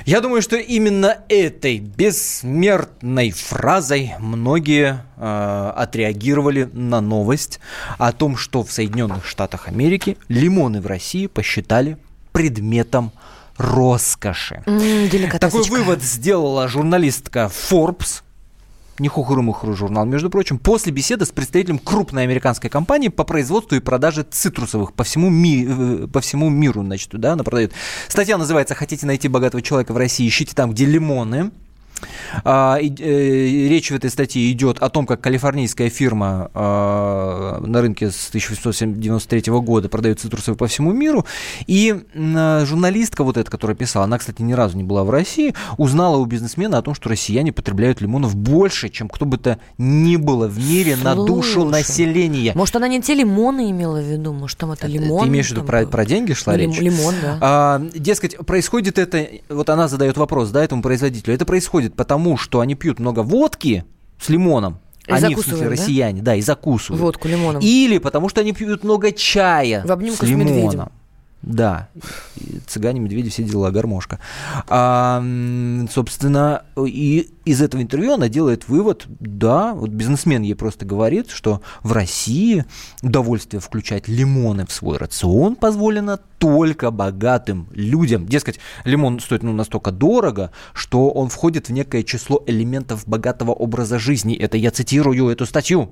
Я 0.08 0.22
думаю, 0.22 0.42
что 0.42 0.56
именно 0.56 1.18
этой 1.28 1.80
бессмертной 1.80 3.32
фразой 3.32 4.14
многие 4.20 5.04
э, 5.18 5.72
отреагировали 5.76 6.70
на 6.72 7.02
новость 7.02 7.60
о 7.98 8.14
том, 8.14 8.38
что 8.38 8.64
в 8.64 8.72
Соединенных 8.72 9.26
Штатах 9.26 9.68
Америки 9.68 10.18
лимоны 10.30 10.80
в 10.80 10.88
России 10.88 11.28
посчитали 11.28 11.98
предметом 12.32 13.12
роскоши. 13.58 14.64
Такой 15.42 15.64
вывод 15.64 16.02
сделала 16.02 16.70
журналистка 16.70 17.52
Forbes, 17.70 18.22
не 19.00 19.08
хухры-мухры 19.08 19.76
журнал, 19.76 20.06
между 20.06 20.30
прочим, 20.30 20.58
после 20.58 20.92
беседы 20.92 21.26
с 21.26 21.32
представителем 21.32 21.80
крупной 21.80 22.24
американской 22.24 22.70
компании 22.70 23.10
по 23.10 23.24
производству 23.24 23.76
и 23.76 23.80
продаже 23.80 24.24
цитрусовых 24.30 24.94
по 24.94 25.04
всему, 25.04 25.30
ми- 25.30 25.68
э, 25.68 26.08
по 26.08 26.22
всему 26.22 26.50
миру, 26.50 26.84
значит, 26.84 27.10
да, 27.12 27.34
она 27.34 27.44
продает. 27.44 27.74
Статья 28.08 28.38
называется 28.38 28.76
«Хотите 28.76 29.06
найти 29.06 29.28
богатого 29.28 29.62
человека 29.62 29.94
в 29.94 29.98
России? 29.98 30.28
Ищите 30.28 30.56
там, 30.56 30.72
где 30.72 30.86
лимоны». 30.86 31.52
А, 32.44 32.78
и, 32.78 32.90
э, 32.90 33.68
речь 33.68 33.92
в 33.92 33.96
этой 33.96 34.10
статье 34.10 34.52
идет 34.52 34.80
о 34.80 34.90
том, 34.90 35.06
как 35.06 35.22
калифорнийская 35.22 35.90
фирма 35.90 36.50
а, 36.54 37.60
на 37.62 37.82
рынке 37.82 38.12
с 38.12 38.30
1893 38.30 39.52
года 39.60 39.90
продает 39.90 40.20
цитрусовые 40.20 40.58
по 40.58 40.68
всему 40.68 40.92
миру. 40.94 41.26
И 41.68 41.96
м, 42.14 42.66
журналистка 42.66 43.24
вот 43.24 43.38
эта, 43.38 43.50
которая 43.50 43.76
писала, 43.76 44.06
она, 44.06 44.18
кстати, 44.18 44.42
ни 44.42 44.54
разу 44.54 44.78
не 44.78 44.84
была 44.84 45.04
в 45.04 45.10
России, 45.10 45.54
узнала 45.78 46.18
у 46.18 46.26
бизнесмена 46.26 46.78
о 46.78 46.82
том, 46.82 46.96
что 46.96 47.10
россияне 47.10 47.52
потребляют 47.52 48.02
лимонов 48.02 48.36
больше, 48.36 48.90
чем 48.90 49.10
кто 49.10 49.26
бы 49.26 49.38
то 49.38 49.60
ни 49.78 50.16
было 50.16 50.48
в 50.48 50.58
мире 50.58 50.96
на 50.96 51.16
душу 51.16 51.62
Слушай, 51.62 51.72
населения. 51.72 52.54
Может, 52.56 52.76
она 52.76 52.88
не 52.88 53.02
те 53.02 53.14
лимоны 53.14 53.72
имела 53.72 54.00
в 54.00 54.04
виду, 54.04 54.34
может, 54.34 54.58
там 54.58 54.72
это 54.72 54.88
лимон. 54.88 55.24
Ты 55.24 55.30
имеешь 55.30 55.48
в 55.48 55.52
виду 55.52 55.64
про, 55.64 55.82
был. 55.84 55.90
про 55.90 56.06
деньги 56.06 56.34
шла 56.34 56.54
Ну, 56.54 56.60
речь? 56.60 56.80
Лимон, 56.80 57.16
да. 57.22 57.38
А, 57.42 57.82
дескать, 57.94 58.38
происходит 58.46 58.98
это, 58.98 59.28
вот 59.50 59.70
она 59.70 59.88
задает 59.88 60.18
вопрос, 60.18 60.50
да, 60.50 60.64
этому 60.64 60.82
производителю. 60.82 61.34
Это 61.34 61.46
происходит 61.46 61.87
потому, 61.96 62.38
что 62.38 62.60
они 62.60 62.76
пьют 62.76 63.00
много 63.00 63.22
водки 63.22 63.86
с 64.20 64.30
лимоном. 64.30 64.80
И 65.08 65.12
они, 65.12 65.36
в 65.36 65.40
смысле, 65.40 65.66
да? 65.66 65.72
россияне, 65.72 66.22
да, 66.22 66.36
и 66.36 66.42
закусывают. 66.42 67.02
Водку 67.02 67.28
лимоном. 67.28 67.62
Или 67.62 67.98
потому, 67.98 68.28
что 68.28 68.42
они 68.42 68.52
пьют 68.52 68.84
много 68.84 69.12
чая 69.14 69.84
В 69.86 69.92
обнимку 69.92 70.26
с 70.26 70.28
с 70.28 70.30
лимоном. 70.30 70.54
медведем. 70.54 70.90
Да, 71.44 71.90
цыгане, 72.66 73.00
медведи, 73.00 73.30
все 73.30 73.44
дела, 73.44 73.70
гармошка. 73.72 74.20
А, 74.68 75.24
собственно, 75.90 76.64
и 76.76 77.30
из 77.46 77.62
этого 77.62 77.82
интервью 77.82 78.14
она 78.14 78.28
делает 78.28 78.68
вывод, 78.68 79.06
да, 79.08 79.74
вот 79.74 79.92
бизнесмен 79.92 80.42
ей 80.42 80.56
просто 80.56 80.86
говорит, 80.86 81.30
что 81.30 81.62
в 81.84 81.92
России 81.94 82.66
удовольствие 83.04 83.62
включать 83.62 84.08
лимоны 84.08 84.66
в 84.66 84.72
свой 84.72 84.98
рацион 84.98 85.56
позволено 85.56 86.20
только 86.40 86.92
богатым 86.92 87.70
людям. 87.72 88.26
Дескать, 88.26 88.60
лимон 88.84 89.20
стоит 89.20 89.44
ну, 89.44 89.54
настолько 89.54 89.92
дорого, 89.92 90.52
что 90.74 91.10
он 91.10 91.30
входит 91.30 91.70
в 91.70 91.72
некое 91.72 92.04
число 92.04 92.44
элементов 92.48 93.08
богатого 93.08 93.52
образа 93.52 94.00
жизни. 94.00 94.36
Это 94.36 94.58
я 94.58 94.72
цитирую 94.72 95.30
эту 95.30 95.46
статью. 95.46 95.92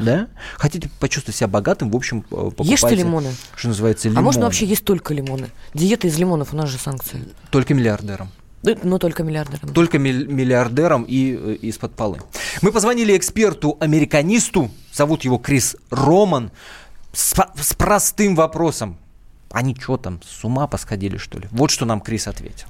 Да? 0.00 0.28
Хотите 0.56 0.90
почувствовать 1.00 1.36
себя 1.36 1.48
богатым, 1.48 1.90
в 1.90 1.96
общем, 1.96 2.20
э, 2.20 2.22
покупайте, 2.30 2.72
Ешьте 2.72 2.94
лимоны. 2.94 3.32
Что 3.56 3.68
называется, 3.68 4.08
А 4.08 4.10
лимон. 4.10 4.24
можно 4.24 4.44
вообще 4.44 4.66
есть 4.66 4.84
только 4.84 5.12
лимоны? 5.14 5.48
Диета 5.74 6.06
из 6.06 6.18
лимонов, 6.18 6.52
у 6.52 6.56
нас 6.56 6.68
же 6.70 6.78
санкции. 6.78 7.22
Только 7.50 7.74
миллиардерам. 7.74 8.30
Но 8.62 8.98
только 8.98 9.24
миллиардерам. 9.24 9.74
Только 9.74 9.98
миллиардерам 9.98 11.02
и 11.02 11.34
э, 11.34 11.54
из-под 11.62 11.94
полы. 11.94 12.18
Мы 12.62 12.70
позвонили 12.72 13.16
эксперту-американисту, 13.16 14.70
зовут 14.92 15.24
его 15.24 15.38
Крис 15.38 15.76
Роман, 15.90 16.52
с, 17.12 17.34
с 17.60 17.74
простым 17.74 18.36
вопросом. 18.36 18.98
Они 19.50 19.76
что 19.78 19.96
там, 19.96 20.20
с 20.24 20.44
ума 20.44 20.66
посходили, 20.66 21.18
что 21.18 21.38
ли? 21.38 21.48
Вот 21.50 21.70
что 21.70 21.84
нам 21.84 22.00
Крис 22.00 22.26
ответил. 22.28 22.68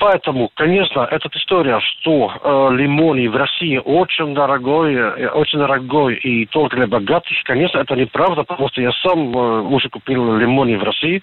Поэтому, 0.00 0.50
конечно, 0.54 1.06
эта 1.10 1.28
история, 1.34 1.78
что 1.80 2.32
э, 2.32 2.74
лимоны 2.74 3.28
в 3.28 3.36
России 3.36 3.76
очень 3.76 4.34
дорогой, 4.34 4.94
э, 4.94 5.28
очень 5.28 5.58
дорогой 5.58 6.14
и 6.14 6.46
только 6.46 6.76
для 6.76 6.86
богатых, 6.86 7.36
конечно, 7.44 7.78
это 7.78 7.94
неправда, 7.94 8.44
потому 8.44 8.70
что 8.70 8.80
я 8.80 8.92
сам 8.92 9.30
э, 9.36 9.60
уже 9.60 9.90
купил 9.90 10.38
лимоны 10.38 10.78
в 10.78 10.82
России, 10.82 11.22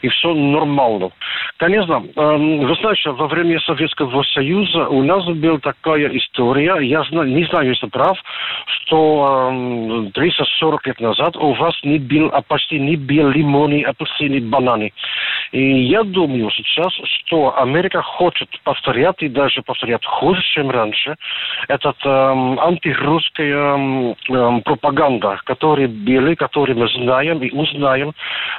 и 0.00 0.08
все 0.08 0.32
нормально. 0.32 1.10
Конечно, 1.58 2.04
э, 2.16 2.36
вы 2.64 2.74
знаете, 2.76 3.10
во 3.10 3.28
время 3.28 3.60
Советского 3.60 4.22
Союза 4.22 4.88
у 4.88 5.02
нас 5.02 5.22
была 5.26 5.58
такая 5.58 6.08
история, 6.16 6.78
я 6.80 7.02
знаю, 7.04 7.28
не 7.28 7.44
знаю, 7.44 7.68
если 7.68 7.86
прав, 7.86 8.16
что 8.66 9.50
э, 9.52 10.18
30-40 10.18 10.78
лет 10.86 11.00
назад 11.00 11.36
у 11.36 11.52
вас 11.52 11.74
не 11.82 11.98
был, 11.98 12.30
а 12.32 12.40
почти 12.40 12.80
не 12.80 12.96
было 12.96 13.28
лимоны, 13.28 13.82
апельсины, 13.82 14.40
бананы. 14.40 14.94
И 15.52 15.82
я 15.84 16.02
думаю 16.02 16.50
сейчас, 16.50 16.92
что 17.04 17.60
Америка 17.60 18.02
хочет 18.06 18.48
повторять 18.62 19.22
и 19.22 19.28
даже 19.28 19.62
повторять 19.62 20.04
хуже, 20.04 20.40
чем 20.54 20.70
раньше. 20.70 21.16
Этот 21.68 21.96
эм, 22.04 22.58
антирусская 22.58 23.74
эм, 23.74 24.16
эм, 24.28 24.62
пропаганда, 24.62 25.40
которые 25.44 25.88
были, 25.88 26.34
которые 26.34 26.76
мы 26.76 26.88
знаем 26.88 27.38
и 27.42 27.50
узнаем 27.50 28.12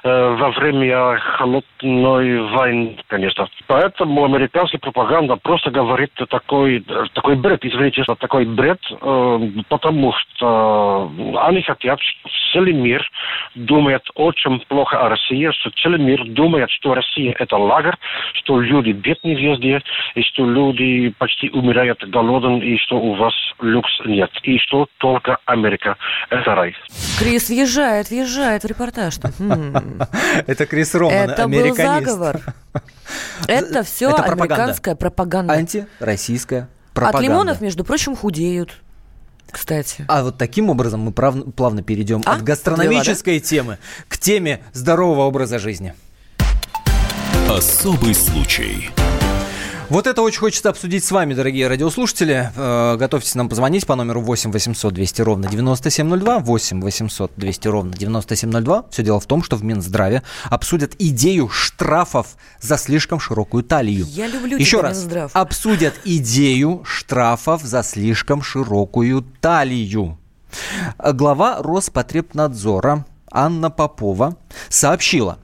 э, 0.04 0.36
во 0.40 0.52
время 0.52 1.18
холодной 1.18 2.42
войны, 2.50 2.98
конечно. 3.08 3.48
Поэтому 3.68 4.26
американская 4.26 4.80
пропаганда 4.80 5.38
просто 5.38 5.72
говорит 5.72 6.12
такой, 6.30 6.84
такой 7.14 7.36
бред, 7.36 7.64
извините, 7.64 8.04
такой 8.20 8.46
бред, 8.46 8.80
э, 8.92 9.40
потому 9.70 10.14
что 10.14 11.12
они 11.38 11.62
хотят, 11.62 12.00
что 12.02 12.30
целый 12.52 12.74
мир 12.74 13.10
думает 13.56 14.04
очень 14.16 14.60
плохо 14.68 15.00
о 15.00 15.10
России, 15.10 15.50
что 15.52 15.72
целый 15.82 16.00
мир 16.00 16.24
думает, 16.26 16.70
что 16.72 16.94
Россия 16.94 17.34
это 17.40 17.58
лагерь, 17.58 17.96
что 18.34 18.60
люди 18.60 18.92
бедные 18.92 19.37
везде, 19.38 19.82
и 20.16 20.22
что 20.22 20.50
люди 20.50 21.14
почти 21.18 21.50
умирают 21.50 22.04
голодом, 22.10 22.62
и 22.62 22.78
что 22.78 22.98
у 22.98 23.16
вас 23.16 23.34
люкс 23.62 23.92
нет, 24.06 24.30
и 24.44 24.58
что 24.60 24.88
только 24.98 25.38
Америка 25.46 25.96
это 26.30 26.56
рай. 26.56 26.76
Крис 27.20 27.50
въезжает, 27.50 28.10
въезжает 28.10 28.64
в 28.64 28.68
репортаж. 28.68 29.16
Это 30.48 30.66
Крис 30.66 30.94
Роман, 30.96 31.14
Это 31.14 31.48
был 31.48 31.76
заговор. 31.76 32.42
Это 33.48 33.84
все 33.84 34.14
американская 34.14 34.96
пропаганда. 34.96 35.54
Антироссийская 35.54 36.70
пропаганда. 36.94 37.18
От 37.18 37.24
лимонов, 37.24 37.62
между 37.62 37.84
прочим, 37.84 38.16
худеют. 38.16 38.82
Кстати. 39.50 40.06
А 40.08 40.24
вот 40.24 40.38
таким 40.38 40.70
образом 40.70 41.02
мы 41.02 41.12
прав, 41.12 41.36
плавно 41.56 41.82
перейдем 41.82 42.22
а? 42.26 42.34
от 42.34 42.44
гастрономической 42.44 43.40
Подвела, 43.40 43.40
да? 43.40 43.48
темы 43.48 43.78
к 44.10 44.18
теме 44.18 44.62
здорового 44.74 45.22
образа 45.22 45.58
жизни. 45.58 45.94
Особый 47.50 48.14
случай. 48.14 48.90
Вот 49.90 50.06
это 50.06 50.22
очень 50.22 50.40
хочется 50.40 50.70
обсудить 50.70 51.06
с 51.06 51.12
вами, 51.12 51.34
дорогие 51.34 51.68
радиослушатели. 51.68 52.52
Э, 52.58 52.98
готовьтесь 52.98 53.36
нам 53.36 53.48
позвонить 53.48 53.88
по 53.88 53.96
номеру 53.96 54.20
8 54.20 54.52
800 54.52 54.94
200 54.94 55.22
ровно 55.22 55.48
9702. 55.48 56.40
8 56.40 56.82
800 56.82 57.32
200 57.38 57.68
ровно 57.70 57.94
9702. 57.94 58.86
Все 58.92 59.04
дело 59.04 59.22
в 59.22 59.26
том, 59.26 59.42
что 59.44 59.56
в 59.56 59.64
Минздраве 59.64 60.24
обсудят 60.50 60.94
идею 61.00 61.48
штрафов 61.48 62.36
за 62.60 62.78
слишком 62.78 63.22
широкую 63.22 63.64
талию. 63.64 64.06
Я 64.10 64.28
люблю 64.28 64.58
Еще 64.58 64.82
раз. 64.82 64.98
Минздрав. 64.98 65.32
Обсудят 65.34 65.94
идею 66.04 66.82
штрафов 66.84 67.62
за 67.62 67.82
слишком 67.82 68.42
широкую 68.42 69.26
талию. 69.40 70.18
Глава 70.98 71.62
Роспотребнадзора 71.62 73.06
Анна 73.32 73.70
Попова 73.70 74.36
сообщила, 74.68 75.38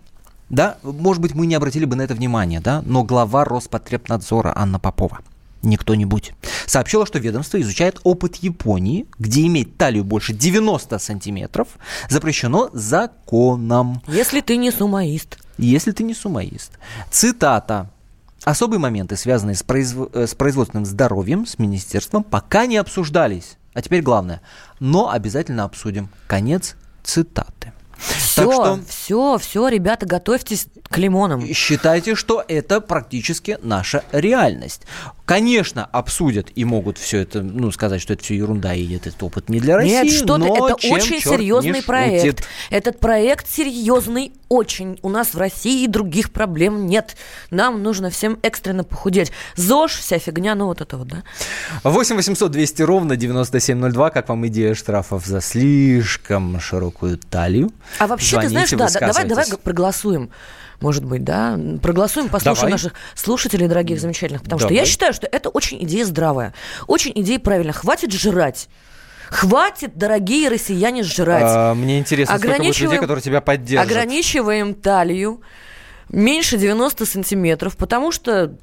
да, 0.53 0.77
может 0.83 1.21
быть, 1.21 1.33
мы 1.33 1.47
не 1.47 1.55
обратили 1.55 1.85
бы 1.85 1.95
на 1.95 2.03
это 2.03 2.13
внимание, 2.13 2.59
да, 2.59 2.83
но 2.85 3.03
глава 3.03 3.43
Роспотребнадзора 3.43 4.53
Анна 4.55 4.79
Попова 4.79 5.19
не 5.63 5.77
кто-нибудь, 5.77 6.33
сообщила, 6.65 7.05
что 7.05 7.19
ведомство 7.19 7.59
изучает 7.61 7.99
опыт 8.03 8.35
Японии, 8.35 9.07
где 9.17 9.47
иметь 9.47 9.77
талию 9.77 10.03
больше 10.03 10.33
90 10.33 10.99
сантиметров 10.99 11.69
запрещено 12.09 12.69
законом. 12.73 14.01
Если 14.07 14.41
ты 14.41 14.57
не 14.57 14.71
сумоист. 14.71 15.39
Если 15.57 15.91
ты 15.91 16.03
не 16.03 16.13
сумоист. 16.13 16.73
Цитата. 17.09 17.89
Особые 18.43 18.79
моменты, 18.79 19.15
связанные 19.15 19.55
с, 19.55 19.63
произв... 19.63 20.09
Э, 20.13 20.27
с 20.27 20.35
производственным 20.35 20.85
здоровьем, 20.85 21.45
с 21.45 21.57
министерством, 21.59 22.23
пока 22.23 22.65
не 22.65 22.75
обсуждались. 22.75 23.57
А 23.73 23.81
теперь 23.81 24.01
главное. 24.01 24.41
Но 24.81 25.09
обязательно 25.09 25.63
обсудим. 25.63 26.09
Конец 26.27 26.75
цитаты. 27.03 27.71
Все, 28.03 28.51
что... 28.51 28.79
все, 28.87 29.37
все, 29.37 29.67
ребята, 29.67 30.05
готовьтесь 30.05 30.67
к 30.89 30.97
лимонам. 30.97 31.45
Считайте, 31.53 32.15
что 32.15 32.43
это 32.47 32.81
практически 32.81 33.57
наша 33.61 34.03
реальность. 34.11 34.81
Конечно, 35.25 35.85
обсудят 35.85 36.49
и 36.53 36.65
могут 36.65 36.97
все 36.97 37.19
это, 37.19 37.41
ну, 37.41 37.71
сказать, 37.71 38.01
что 38.01 38.11
это 38.11 38.23
все 38.23 38.35
ерунда 38.35 38.73
и 38.73 38.93
этот 38.93 39.23
опыт 39.23 39.47
не 39.47 39.61
для 39.61 39.77
России. 39.77 39.91
Нет, 39.91 40.11
что 40.11 40.37
ты, 40.37 40.43
это 40.43 40.75
очень 40.93 41.21
серьезный 41.21 41.81
проект. 41.81 42.25
шутит. 42.25 42.43
Этот 42.69 42.99
проект 42.99 43.49
серьезный 43.49 44.33
очень. 44.49 44.99
У 45.01 45.07
нас 45.07 45.33
в 45.33 45.37
России 45.37 45.87
других 45.87 46.31
проблем 46.31 46.87
нет. 46.87 47.15
Нам 47.51 47.81
нужно 47.81 48.09
всем 48.09 48.37
экстренно 48.41 48.83
похудеть. 48.83 49.31
ЗОЖ, 49.55 49.93
вся 49.99 50.19
фигня, 50.19 50.55
ну 50.55 50.65
вот 50.65 50.81
это 50.81 50.97
вот, 50.97 51.07
да. 51.07 51.23
8 51.83 52.17
800 52.17 52.51
200 52.51 52.81
ровно 52.81 53.15
9702. 53.15 54.09
Как 54.09 54.27
вам 54.27 54.45
идея 54.47 54.75
штрафов 54.75 55.25
за 55.25 55.39
слишком 55.39 56.59
широкую 56.59 57.17
талию? 57.17 57.71
А 57.97 58.07
вообще, 58.07 58.41
ты 58.41 58.49
знаешь, 58.49 58.69
Звоните, 58.69 58.99
да, 58.99 58.99
да, 58.99 59.13
давай, 59.13 59.25
давай 59.25 59.45
проголосуем. 59.63 60.31
Может 60.79 61.05
быть, 61.05 61.23
да? 61.23 61.59
Проголосуем, 61.81 62.29
послушаем 62.29 62.55
Давай. 62.55 62.71
наших 62.71 62.93
слушателей 63.15 63.67
дорогих, 63.67 63.99
замечательных. 63.99 64.43
Потому 64.43 64.59
что 64.59 64.69
я 64.69 64.81
Давай. 64.81 64.85
считаю, 64.85 65.13
что 65.13 65.27
это 65.31 65.49
очень 65.49 65.83
идея 65.83 66.05
здравая. 66.05 66.53
Очень 66.87 67.13
идея 67.15 67.39
правильная. 67.39 67.73
Хватит 67.73 68.11
жрать. 68.11 68.69
Хватит, 69.29 69.97
дорогие 69.97 70.49
россияне, 70.49 71.03
жрать. 71.03 71.43
А, 71.45 71.73
Мне 71.73 71.97
интересно, 71.99 72.37
сколько 72.37 72.57
будет 72.57 72.79
людей, 72.79 72.99
которые 72.99 73.23
тебя 73.23 73.41
поддержат. 73.41 73.89
Ограничиваем 73.89 74.75
талию 74.75 75.41
меньше 76.09 76.57
90 76.57 77.05
сантиметров, 77.05 77.75
потому 77.77 78.11
что 78.11 78.55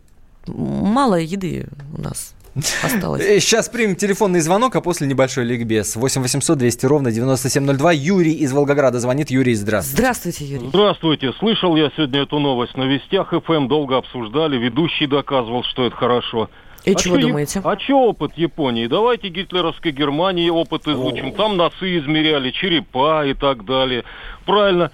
мало 0.46 1.16
еды 1.16 1.66
у 1.96 2.01
нас 2.01 2.35
осталось. 2.82 3.22
Э, 3.22 3.40
Сейчас 3.40 3.68
примем 3.68 3.96
телефонный 3.96 4.40
звонок, 4.40 4.76
а 4.76 4.80
после 4.80 5.06
небольшой 5.06 5.44
ликбез. 5.44 5.96
8 5.96 6.22
800 6.22 6.58
200 6.58 6.86
ровно 6.86 7.10
9702. 7.12 7.92
Юрий 7.92 8.34
из 8.34 8.52
Волгограда 8.52 8.98
звонит. 9.00 9.30
Юрий, 9.30 9.54
здравствуйте. 9.54 9.96
Здравствуйте, 10.02 10.44
Юрий. 10.44 10.68
Здравствуйте. 10.68 11.32
Слышал 11.38 11.76
я 11.76 11.90
сегодня 11.96 12.22
эту 12.22 12.38
новость 12.38 12.76
на 12.76 12.84
Вестях 12.84 13.32
ФМ, 13.32 13.68
долго 13.68 13.96
обсуждали, 13.96 14.56
ведущий 14.56 15.06
доказывал, 15.06 15.64
что 15.64 15.86
это 15.86 15.96
хорошо. 15.96 16.50
И 16.84 16.92
а 16.92 16.94
чего 16.94 17.16
чё 17.16 17.28
думаете? 17.28 17.60
А 17.62 17.78
что 17.78 18.08
опыт 18.08 18.32
Японии? 18.36 18.86
Давайте 18.86 19.28
гитлеровской 19.28 19.92
Германии 19.92 20.48
опыт 20.48 20.86
изучим. 20.88 21.32
Там 21.32 21.56
носы 21.56 21.98
измеряли, 21.98 22.50
черепа 22.50 23.26
и 23.26 23.34
так 23.34 23.64
далее. 23.64 24.04
Правильно. 24.46 24.90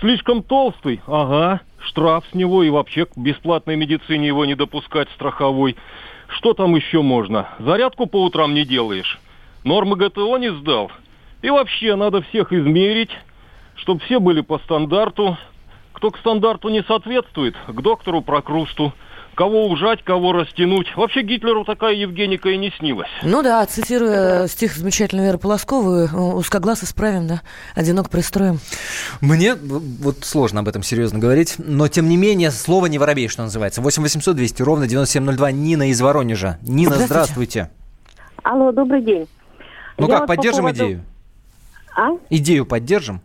Слишком 0.00 0.42
толстый? 0.42 1.00
Ага. 1.06 1.60
Штраф 1.78 2.24
с 2.30 2.34
него 2.34 2.62
и 2.62 2.70
вообще 2.70 3.06
к 3.06 3.16
бесплатной 3.16 3.76
медицине 3.76 4.26
его 4.26 4.44
не 4.44 4.54
допускать 4.54 5.08
страховой. 5.14 5.76
Что 6.30 6.54
там 6.54 6.74
еще 6.76 7.02
можно? 7.02 7.48
Зарядку 7.58 8.06
по 8.06 8.22
утрам 8.22 8.54
не 8.54 8.64
делаешь? 8.64 9.18
Нормы 9.64 9.96
ГТО 9.96 10.38
не 10.38 10.52
сдал? 10.52 10.90
И 11.42 11.50
вообще 11.50 11.96
надо 11.96 12.22
всех 12.22 12.52
измерить, 12.52 13.10
чтобы 13.74 14.00
все 14.00 14.20
были 14.20 14.40
по 14.40 14.58
стандарту. 14.60 15.36
Кто 15.92 16.10
к 16.10 16.18
стандарту 16.18 16.68
не 16.68 16.82
соответствует, 16.84 17.56
к 17.66 17.80
доктору 17.80 18.22
прокрусту. 18.22 18.92
Кого 19.40 19.68
ужать, 19.68 20.04
кого 20.04 20.32
растянуть. 20.32 20.94
Вообще 20.96 21.22
Гитлеру 21.22 21.64
такая 21.64 21.94
Евгеника 21.94 22.50
и 22.50 22.58
не 22.58 22.70
снилась. 22.78 23.08
Ну 23.22 23.42
да, 23.42 23.64
цитируя 23.64 24.46
стих 24.48 24.76
замечательной 24.76 25.24
Веры 25.24 25.38
Полосковой, 25.38 26.10
узкоглаз 26.12 26.84
исправим, 26.84 27.26
да, 27.26 27.40
одинок 27.74 28.10
пристроим. 28.10 28.58
Мне 29.22 29.54
вот 29.54 30.16
сложно 30.24 30.60
об 30.60 30.68
этом 30.68 30.82
серьезно 30.82 31.18
говорить, 31.18 31.54
но 31.56 31.88
тем 31.88 32.10
не 32.10 32.18
менее, 32.18 32.50
слово 32.50 32.84
не 32.84 32.98
воробей, 32.98 33.28
что 33.28 33.40
называется. 33.40 33.80
8 33.80 34.02
800 34.02 34.36
200 34.36 34.60
ровно 34.60 34.86
9702. 34.86 35.52
Нина 35.52 35.88
из 35.88 35.98
Воронежа. 36.02 36.58
Нина, 36.60 36.96
здравствуйте. 36.96 37.70
Алло, 38.42 38.72
добрый 38.72 39.00
день. 39.00 39.26
Ну 39.96 40.06
Я 40.06 40.12
как, 40.12 40.20
вот 40.20 40.26
по 40.28 40.36
поддержим 40.36 40.64
поводу- 40.64 40.84
идею? 40.84 41.04
А? 41.96 42.08
Идею 42.28 42.66
поддержим? 42.66 43.22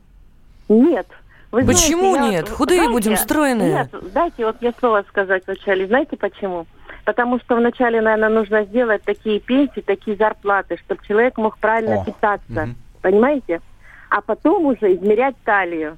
Нет. 0.69 1.07
Вы 1.51 1.63
Почему 1.65 2.13
знаете, 2.13 2.35
я- 2.35 2.41
нет? 2.41 2.49
Худые 2.49 2.79
знаете, 2.81 2.93
будем, 2.93 3.17
стройные. 3.17 3.71
Нет, 3.71 4.13
дайте 4.13 4.45
вот 4.45 4.61
мне 4.61 4.73
слово 4.79 5.03
сказать 5.07 5.43
вначале. 5.45 5.87
Знаете 5.87 6.17
почему? 6.17 6.65
Потому 7.05 7.39
что 7.39 7.55
вначале, 7.55 8.01
наверное, 8.01 8.29
нужно 8.29 8.63
сделать 8.65 9.03
такие 9.03 9.39
пенсии, 9.39 9.81
такие 9.81 10.17
зарплаты, 10.17 10.77
чтобы 10.83 11.05
человек 11.07 11.37
мог 11.37 11.57
правильно 11.59 12.01
О, 12.01 12.05
питаться. 12.05 12.69
Понимаете? 13.01 13.61
А 14.09 14.21
потом 14.21 14.65
уже 14.65 14.95
измерять 14.95 15.35
талию. 15.43 15.97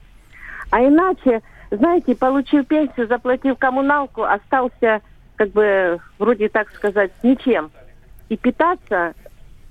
А 0.69 0.81
иначе, 0.81 1.41
знаете, 1.71 2.13
получил 2.15 2.65
пенсию, 2.65 3.07
заплатил 3.07 3.55
коммуналку, 3.55 4.23
остался, 4.23 5.01
как 5.37 5.51
бы, 5.51 5.99
вроде 6.19 6.49
так 6.49 6.69
сказать, 6.71 7.11
ничем. 7.23 7.71
И 8.27 8.35
питаться... 8.35 9.13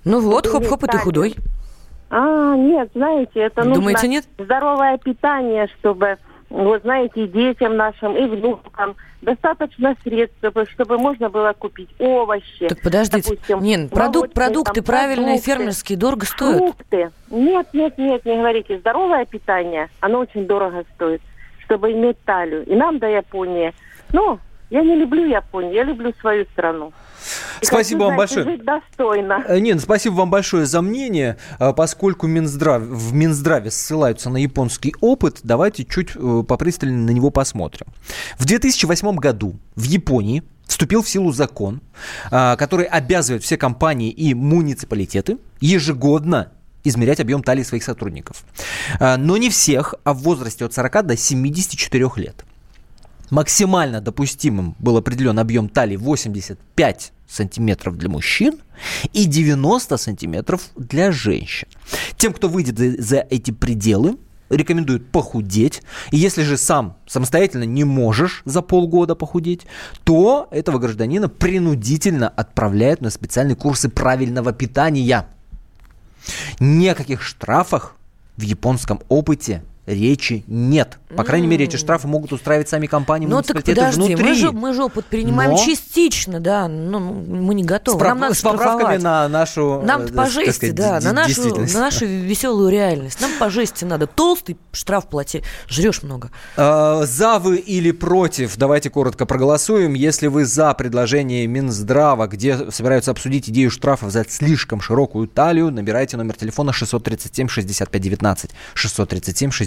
Ну 0.04 0.20
вот, 0.20 0.46
хоп-хоп, 0.46 0.84
и 0.84 0.86
ты 0.86 0.98
худой. 0.98 1.36
А, 2.10 2.54
нет, 2.56 2.90
знаете, 2.94 3.40
это 3.40 3.64
нужно 3.64 3.74
Думаете, 3.82 4.08
нет? 4.08 4.24
здоровое 4.38 4.96
питание, 4.98 5.68
чтобы, 5.78 6.18
вот 6.50 6.82
знаете, 6.82 7.24
и 7.24 7.28
детям 7.28 7.76
нашим, 7.76 8.16
и 8.16 8.26
внукам 8.26 8.94
достаточно 9.22 9.96
средств, 10.04 10.36
чтобы, 10.38 10.66
чтобы 10.66 10.98
можно 10.98 11.28
было 11.28 11.52
купить 11.58 11.88
овощи. 11.98 12.68
Так 12.68 12.80
подождите. 12.80 13.30
допустим, 13.30 13.60
Нет, 13.60 13.90
продукт, 13.90 14.32
продукты 14.32 14.82
там 14.82 14.84
правильные, 14.84 15.26
продукты, 15.26 15.50
фермерские, 15.50 15.98
дорого 15.98 16.26
стоят. 16.26 16.58
Фрукты. 16.58 17.10
Нет, 17.30 17.66
нет, 17.72 17.98
нет, 17.98 18.24
не 18.24 18.36
говорите. 18.36 18.78
Здоровое 18.78 19.24
питание, 19.24 19.88
оно 20.00 20.20
очень 20.20 20.46
дорого 20.46 20.84
стоит, 20.94 21.22
чтобы 21.64 21.92
иметь 21.92 22.18
талию. 22.24 22.64
И 22.66 22.74
нам 22.76 22.98
до 23.00 23.08
Японии. 23.08 23.74
Ну, 24.12 24.38
я 24.70 24.82
не 24.82 24.94
люблю 24.94 25.24
Японию, 25.24 25.72
я 25.72 25.82
люблю 25.82 26.12
свою 26.20 26.44
страну. 26.46 26.92
И 27.60 27.66
Спасибо 27.66 28.00
хочу, 28.00 28.08
вам 28.08 28.16
большое. 28.16 28.44
Жить 28.44 28.64
достойно. 28.64 29.44
Э, 29.48 29.58
Нин, 29.58 29.78
спасибо 29.80 30.14
вам 30.14 30.30
большое 30.30 30.66
за 30.66 30.82
мнение. 30.82 31.36
А, 31.58 31.72
Поскольку 31.72 32.26
Минздрав, 32.26 32.82
в 32.82 33.12
Минздраве 33.14 33.70
ссылаются 33.70 34.30
на 34.30 34.38
японский 34.38 34.94
опыт, 35.00 35.40
давайте 35.42 35.84
чуть 35.84 36.10
э, 36.14 36.44
попристальнее 36.46 37.00
на 37.00 37.10
него 37.10 37.30
посмотрим. 37.30 37.86
В 38.38 38.44
2008 38.44 39.16
году 39.16 39.56
в 39.74 39.82
Японии 39.84 40.42
вступил 40.66 41.02
в 41.02 41.08
силу 41.08 41.32
закон, 41.32 41.80
который 42.28 42.86
обязывает 42.86 43.44
все 43.44 43.56
компании 43.56 44.10
и 44.10 44.34
муниципалитеты 44.34 45.38
ежегодно 45.60 46.50
измерять 46.82 47.20
объем 47.20 47.44
талии 47.44 47.62
своих 47.62 47.84
сотрудников. 47.84 48.44
Но 48.98 49.36
не 49.36 49.48
всех, 49.48 49.94
а 50.02 50.12
в 50.12 50.18
возрасте 50.18 50.64
от 50.64 50.74
40 50.74 51.06
до 51.06 51.16
74 51.16 52.10
лет. 52.16 52.44
Максимально 53.30 54.00
допустимым 54.00 54.76
был 54.78 54.96
определен 54.96 55.38
объем 55.38 55.68
талии 55.68 55.96
85 55.96 57.12
сантиметров 57.28 57.96
для 57.96 58.08
мужчин 58.08 58.60
и 59.12 59.24
90 59.24 59.96
сантиметров 59.96 60.70
для 60.76 61.10
женщин. 61.10 61.68
Тем, 62.16 62.32
кто 62.32 62.48
выйдет 62.48 62.78
за, 62.78 63.02
за 63.02 63.16
эти 63.18 63.50
пределы, 63.50 64.16
рекомендуют 64.48 65.10
похудеть. 65.10 65.82
И 66.12 66.16
если 66.16 66.42
же 66.42 66.56
сам 66.56 66.96
самостоятельно 67.06 67.64
не 67.64 67.84
можешь 67.84 68.42
за 68.44 68.62
полгода 68.62 69.14
похудеть, 69.14 69.66
то 70.04 70.48
этого 70.50 70.78
гражданина 70.78 71.28
принудительно 71.28 72.28
отправляют 72.28 73.00
на 73.00 73.10
специальные 73.10 73.56
курсы 73.56 73.88
правильного 73.88 74.52
питания. 74.52 75.26
Ни 76.60 76.86
о 76.86 76.94
каких 76.94 77.22
штрафах 77.22 77.96
в 78.36 78.42
японском 78.42 79.00
опыте 79.08 79.62
речи 79.86 80.44
нет. 80.46 80.98
По 81.16 81.24
крайней 81.24 81.46
мере, 81.46 81.64
эти 81.64 81.76
штрафы 81.76 82.08
могут 82.08 82.32
устраивать 82.32 82.68
сами 82.68 82.86
компании, 82.86 83.26
Ну 83.26 83.40
так 83.40 83.62
подожди, 83.62 84.00
внутри. 84.00 84.24
мы 84.24 84.34
же, 84.34 84.52
мы 84.52 84.74
же 84.74 84.84
опыт 84.84 85.06
принимаем 85.06 85.52
Но... 85.52 85.58
частично, 85.58 86.40
да, 86.40 86.68
ну, 86.68 86.98
мы 86.98 87.54
не 87.54 87.62
готовы. 87.62 88.00
С, 88.00 88.02
Нам 88.08 88.18
надо 88.18 88.34
с 88.34 88.42
поправками 88.42 88.96
на 88.98 89.28
нашу... 89.28 89.82
Нам 89.82 90.02
э, 90.02 90.08
по 90.08 90.26
жести, 90.26 90.70
да, 90.70 91.00
на 91.00 91.12
нашу, 91.12 91.54
на 91.54 91.80
нашу 91.80 92.06
веселую 92.06 92.70
реальность. 92.70 93.20
Нам 93.20 93.30
по 93.38 93.50
жести 93.50 93.84
надо. 93.84 94.06
Толстый, 94.06 94.56
штраф 94.72 95.06
плати, 95.08 95.42
жрешь 95.68 96.02
много. 96.02 96.30
Э, 96.56 97.04
За 97.06 97.38
вы 97.38 97.58
или 97.58 97.92
против? 97.92 98.56
Давайте 98.56 98.90
коротко 98.90 99.26
проголосуем. 99.26 99.94
Если 99.94 100.26
вы 100.26 100.44
за 100.44 100.74
предложение 100.74 101.46
Минздрава, 101.46 102.26
где 102.26 102.70
собираются 102.72 103.12
обсудить 103.12 103.48
идею 103.48 103.70
штрафов 103.70 104.10
за 104.10 104.24
слишком 104.28 104.80
широкую 104.80 105.28
талию, 105.28 105.70
набирайте 105.70 106.16
номер 106.16 106.34
телефона 106.34 106.70
637-6519. 106.70 108.50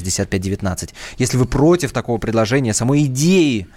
637-6519. 0.09 0.89
Если 1.17 1.37
вы 1.37 1.45
против 1.45 1.91
такого 1.91 2.17
предложения, 2.17 2.73
самой 2.73 3.05
идеи, 3.05 3.67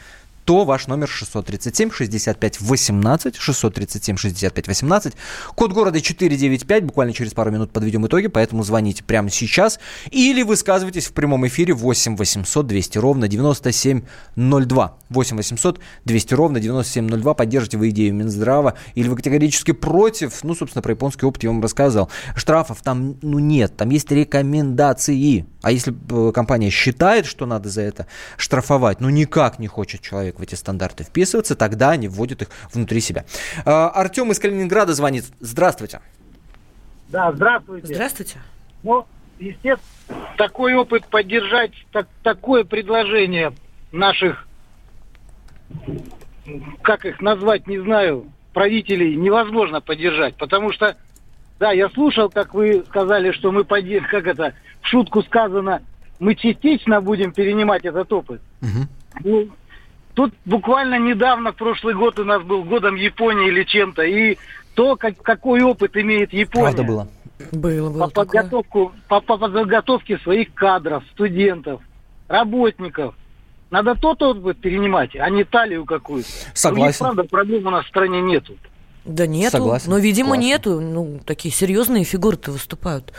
то 0.44 0.64
ваш 0.64 0.88
номер 0.88 1.08
637-65-18, 1.08 3.36
637-65-18, 3.38 5.14
код 5.54 5.72
города 5.72 6.00
495, 6.00 6.84
буквально 6.84 7.12
через 7.12 7.32
пару 7.32 7.50
минут 7.50 7.72
подведем 7.72 8.06
итоги, 8.06 8.26
поэтому 8.26 8.64
звоните 8.64 9.04
прямо 9.04 9.30
сейчас, 9.30 9.78
или 10.10 10.42
высказывайтесь 10.42 11.06
в 11.06 11.12
прямом 11.12 11.46
эфире 11.46 11.74
8 11.74 12.16
800 12.16 12.66
200 12.66 12.98
ровно 12.98 13.28
9702, 13.28 14.98
8 15.10 15.36
800 15.36 15.78
200 16.04 16.34
ровно 16.34 16.58
9702, 16.60 17.34
поддержите 17.34 17.78
вы 17.78 17.90
идею 17.90 18.14
Минздрава, 18.14 18.74
или 18.94 19.08
вы 19.08 19.16
категорически 19.16 19.72
против, 19.72 20.42
ну, 20.42 20.54
собственно, 20.54 20.82
про 20.82 20.92
японский 20.92 21.26
опыт 21.26 21.42
я 21.44 21.50
вам 21.50 21.62
рассказал, 21.62 22.10
штрафов 22.34 22.80
там, 22.82 23.16
ну, 23.22 23.38
нет, 23.38 23.76
там 23.76 23.90
есть 23.90 24.10
рекомендации, 24.10 25.44
а 25.62 25.70
если 25.70 25.94
э, 26.10 26.32
компания 26.32 26.70
считает, 26.70 27.24
что 27.24 27.46
надо 27.46 27.68
за 27.68 27.82
это 27.82 28.06
штрафовать, 28.36 29.00
ну, 29.00 29.08
никак 29.08 29.58
не 29.58 29.68
хочет 29.68 30.00
человек 30.00 30.38
в 30.38 30.42
эти 30.42 30.56
стандарты 30.56 31.04
вписываться, 31.04 31.54
тогда 31.54 31.90
они 31.90 32.08
вводят 32.08 32.42
их 32.42 32.48
внутри 32.72 33.00
себя. 33.00 33.24
А, 33.64 33.88
Артем 33.90 34.32
из 34.32 34.38
Калининграда 34.40 34.92
звонит. 34.92 35.24
Здравствуйте. 35.40 36.00
Да, 37.08 37.30
здравствуйте. 37.32 37.94
Здравствуйте. 37.94 38.38
Ну, 38.82 39.06
естественно, 39.38 39.80
такой 40.36 40.74
опыт 40.74 41.06
поддержать, 41.06 41.72
так, 41.92 42.08
такое 42.22 42.64
предложение 42.64 43.52
наших, 43.92 44.48
как 46.82 47.04
их 47.04 47.20
назвать, 47.20 47.68
не 47.68 47.78
знаю, 47.78 48.26
правителей 48.52 49.14
невозможно 49.14 49.80
поддержать, 49.80 50.34
потому 50.36 50.72
что, 50.72 50.96
да, 51.60 51.70
я 51.70 51.88
слушал, 51.90 52.28
как 52.30 52.54
вы 52.54 52.84
сказали, 52.88 53.30
что 53.30 53.52
мы 53.52 53.64
поддержим, 53.64 54.08
как 54.08 54.26
это, 54.26 54.54
в 54.82 54.86
шутку 54.86 55.22
сказано, 55.22 55.82
мы 56.18 56.34
частично 56.34 57.00
будем 57.00 57.32
перенимать 57.32 57.84
этот 57.84 58.12
опыт. 58.12 58.40
Ну, 59.24 59.48
тут 60.14 60.34
буквально 60.44 60.98
недавно, 60.98 61.52
в 61.52 61.56
прошлый 61.56 61.94
год 61.94 62.18
у 62.18 62.24
нас 62.24 62.42
был 62.42 62.64
годом 62.64 62.96
Японии 62.96 63.48
или 63.48 63.64
чем-то, 63.64 64.02
и 64.02 64.36
то, 64.74 64.96
как, 64.96 65.20
какой 65.22 65.62
опыт 65.62 65.96
имеет 65.96 66.32
Япония. 66.32 66.66
Правда 66.66 66.82
было. 66.82 67.08
Было, 67.50 67.90
было 67.90 68.06
по, 68.06 68.24
подготовку, 68.24 68.92
по, 69.08 69.20
по 69.20 69.36
подготовке 69.36 70.18
своих 70.18 70.54
кадров, 70.54 71.02
студентов, 71.12 71.80
работников. 72.28 73.14
Надо 73.70 73.94
тот 73.94 74.22
опыт 74.22 74.58
перенимать, 74.58 75.16
а 75.16 75.28
не 75.28 75.44
талию 75.44 75.84
какую-то. 75.84 76.28
Согласен. 76.54 76.82
Других, 76.82 76.98
правда, 76.98 77.24
проблем 77.24 77.66
у 77.66 77.70
нас 77.70 77.84
в 77.84 77.88
стране 77.88 78.20
нету. 78.20 78.54
Да 79.04 79.26
нету. 79.26 79.56
Согласен. 79.56 79.90
Но, 79.90 79.98
видимо, 79.98 80.30
Классно. 80.30 80.42
нету. 80.44 80.80
Ну, 80.80 81.20
такие 81.24 81.52
серьезные 81.52 82.04
фигуры-то 82.04 82.52
выступают, 82.52 83.12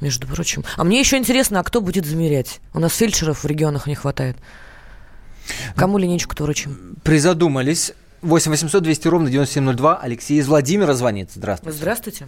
между 0.00 0.26
прочим. 0.26 0.64
А 0.76 0.84
мне 0.84 1.00
еще 1.00 1.16
интересно, 1.16 1.60
а 1.60 1.64
кто 1.64 1.80
будет 1.80 2.06
замерять? 2.06 2.60
У 2.74 2.78
нас 2.78 2.94
фельдшеров 2.94 3.44
в 3.44 3.46
регионах 3.46 3.86
не 3.86 3.94
хватает. 3.94 4.36
Кому 5.76 5.98
линейку-то 5.98 6.44
вручим? 6.44 6.96
Призадумались. 7.02 7.92
8 8.22 8.50
800 8.50 8.82
200 8.82 9.08
ровно 9.08 9.30
9702. 9.30 9.98
Алексей 9.98 10.38
из 10.38 10.48
Владимира 10.48 10.94
звонит. 10.94 11.30
Здравствуйте. 11.34 11.78
Здравствуйте. 11.78 12.26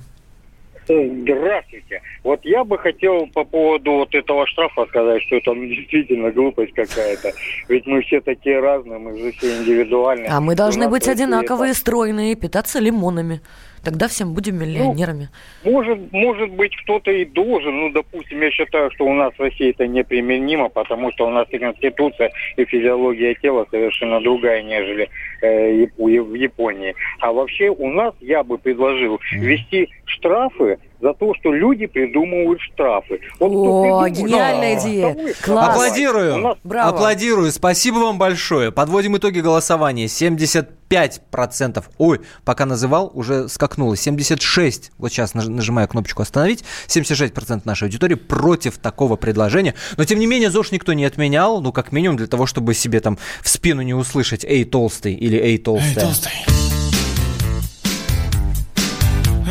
Здравствуйте. 0.90 2.03
Вот 2.24 2.40
я 2.44 2.64
бы 2.64 2.76
хотел 2.79 3.26
по 3.29 3.44
поводу 3.44 3.92
вот 3.92 4.14
этого 4.14 4.46
штрафа 4.46 4.87
сказать, 4.87 5.22
что 5.22 5.37
это 5.37 5.53
ну, 5.55 5.64
действительно 5.66 6.31
глупость 6.33 6.72
какая-то. 6.72 7.33
Ведь 7.68 7.87
мы 7.87 8.03
все 8.03 8.20
такие 8.20 8.59
разные, 8.59 8.98
мы 8.98 9.16
же 9.16 9.33
все 9.33 9.59
индивидуальные. 9.59 10.29
А 10.29 10.40
мы 10.40 10.57
должны 10.57 10.88
быть 10.88 11.07
одинаковые, 11.07 11.70
это- 11.70 11.79
стройные, 11.79 12.35
питаться 12.35 12.81
лимонами. 12.81 13.40
Тогда 13.83 14.09
всем 14.09 14.35
будем 14.35 14.59
миллионерами. 14.59 15.31
Может, 15.64 16.12
может 16.12 16.50
быть, 16.50 16.76
кто-то 16.83 17.11
и 17.11 17.24
должен. 17.24 17.81
Ну, 17.81 17.90
допустим, 17.90 18.42
я 18.42 18.50
считаю, 18.50 18.90
что 18.90 19.07
у 19.07 19.14
нас 19.14 19.33
в 19.35 19.40
России 19.40 19.70
это 19.70 19.87
неприменимо, 19.87 20.68
потому 20.68 21.11
что 21.12 21.26
у 21.26 21.31
нас 21.31 21.46
и 21.50 21.59
конституция, 21.59 22.31
и 22.57 22.64
физиология 22.66 23.35
тела 23.37 23.66
совершенно 23.70 24.20
другая, 24.20 24.62
нежели 24.62 25.09
э, 25.40 25.87
в 25.96 26.35
Японии. 26.35 26.94
А 27.20 27.33
вообще 27.33 27.70
у 27.70 27.88
нас 27.88 28.12
я 28.20 28.42
бы 28.42 28.59
предложил 28.59 29.18
ввести 29.33 29.88
штрафы 30.20 30.78
за 31.00 31.14
то, 31.14 31.33
что 31.40 31.52
люди 31.52 31.87
придумывают 31.87 32.61
штрафы. 32.61 33.20
Вот 33.38 33.50
О, 33.50 34.09
гениальная 34.09 34.76
да, 34.76 34.80
идея. 34.83 35.35
Класс. 35.42 35.70
Аплодирую. 35.70 36.37
Нас 36.38 36.56
Браво. 36.62 36.90
Аплодирую. 36.90 37.50
Спасибо 37.50 37.96
вам 37.96 38.18
большое. 38.18 38.70
Подводим 38.70 39.16
итоги 39.16 39.40
голосования. 39.40 40.04
75%. 40.06 41.83
Ой, 41.96 42.20
пока 42.44 42.66
называл, 42.66 43.11
уже 43.14 43.48
скакнуло. 43.48 43.96
76. 43.96 44.92
Вот 44.98 45.11
сейчас 45.11 45.35
наж- 45.35 45.48
нажимаю 45.48 45.88
кнопочку 45.88 46.20
«Остановить». 46.22 46.64
76% 46.87 47.62
нашей 47.64 47.85
аудитории 47.85 48.14
против 48.14 48.76
такого 48.76 49.16
предложения. 49.16 49.74
Но, 49.96 50.04
тем 50.04 50.18
не 50.18 50.26
менее, 50.26 50.50
ЗОЖ 50.50 50.72
никто 50.72 50.92
не 50.92 51.06
отменял. 51.06 51.62
Ну, 51.62 51.72
как 51.72 51.92
минимум, 51.92 52.18
для 52.18 52.26
того, 52.26 52.44
чтобы 52.44 52.74
себе 52.74 53.00
там 53.00 53.18
в 53.42 53.48
спину 53.48 53.80
не 53.80 53.94
услышать 53.94 54.44
«Эй, 54.44 54.64
толстый» 54.64 55.14
или 55.14 55.38
«Эй, 55.38 55.56
толстая». 55.56 55.94
Эй, 55.94 55.94
толстый. 55.94 56.30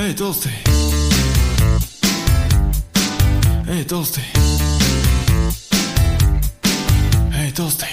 Эй, 0.02 0.14
толстый. 0.14 0.54
Эй, 3.68 3.84
толстый. 7.52 7.90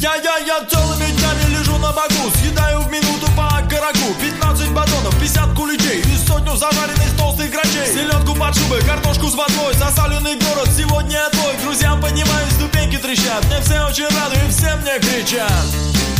Я-я-я 0.00 0.64
целыми 0.68 1.10
днями 1.12 1.56
лежу 1.56 1.78
на 1.78 1.92
боку 1.92 2.28
Съедаю 2.40 2.80
в 2.80 2.90
минуту 2.90 3.30
по 3.36 3.46
окороку. 3.46 4.16
15 4.20 4.70
батонов, 4.70 5.16
50 5.20 5.54
куличей 5.54 6.00
И 6.00 6.26
сотню 6.26 6.56
зажаренных 6.56 7.16
толстых 7.16 7.52
грачей. 7.52 7.86
Селедку 7.94 8.34
под 8.34 8.56
шубой, 8.56 8.82
картошку 8.82 9.28
с 9.28 9.34
водой. 9.34 9.74
Засаленный 9.74 10.34
город, 10.40 10.70
сегодня 10.76 11.18
я 11.18 11.30
твой. 11.30 11.56
Друзьям 11.62 12.00
поднимаюсь, 12.00 12.52
ступеньки 12.54 12.96
трещат. 12.96 13.44
Мне 13.44 13.60
все 13.60 13.80
очень 13.80 14.08
рады 14.08 14.36
и 14.44 14.50
все 14.50 14.74
мне 14.74 14.98
кричат 14.98 16.17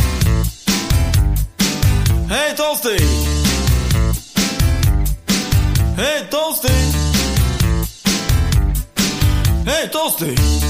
Эй, 2.31 2.53
толстый! 2.55 2.99
Эй, 5.97 6.23
толстый! 6.29 6.69
Эй, 9.65 9.87
толстый! 9.87 10.68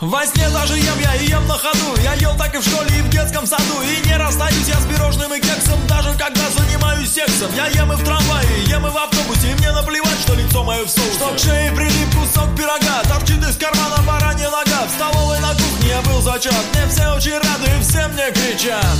Во 0.00 0.24
сне 0.24 0.48
даже 0.50 0.78
ем 0.78 1.00
я 1.00 1.16
и 1.16 1.26
ем 1.26 1.44
на 1.48 1.54
ходу. 1.54 2.00
Я 2.04 2.14
ел 2.14 2.32
так 2.36 2.54
и 2.54 2.58
в 2.58 2.62
школе, 2.62 2.88
и 2.98 3.02
в 3.02 3.10
детском 3.10 3.44
саду. 3.44 3.82
И 3.82 4.06
не 4.06 4.16
расстаюсь 4.16 4.68
я 4.68 4.76
с 4.76 4.84
пирожным 4.84 5.34
и 5.34 5.40
кексом 5.40 5.84
Даже 5.88 6.16
когда 6.16 6.48
занимаюсь 6.50 7.10
сексом. 7.10 7.52
Я 7.56 7.66
ем 7.66 7.92
и 7.92 7.96
в 7.96 8.04
трамвае, 8.04 8.64
ем 8.66 8.86
и 8.86 8.90
в 8.90 8.96
автобусе. 8.96 9.50
И 9.50 9.54
мне 9.54 9.72
наплевать, 9.72 10.20
что 10.20 10.34
лицо 10.34 10.62
мое 10.62 10.84
в 10.84 10.88
соусе. 10.88 11.14
Что 11.14 11.34
к 11.34 11.38
шее 11.40 11.72
прилип 11.72 12.14
кусок 12.14 12.54
пирога 12.56 13.02
Торчит 13.08 13.42
из 13.42 13.56
кармана 13.56 14.00
баранья 14.06 14.48
нога. 14.50 14.86
В 14.86 14.90
столовой 14.90 15.40
на 15.40 15.48
кухне 15.48 15.88
я 15.88 16.00
был 16.02 16.22
зачат. 16.22 16.64
Мне 16.74 16.86
все 16.86 17.08
очень 17.08 17.38
рады 17.38 17.68
и 17.76 17.82
все 17.82 18.06
мне 18.06 18.30
кричат. 18.30 18.98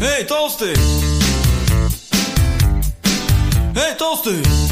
Эй, 0.00 0.22
толстый! 0.24 0.76
Эй, 3.74 3.94
толстый! 3.98 4.71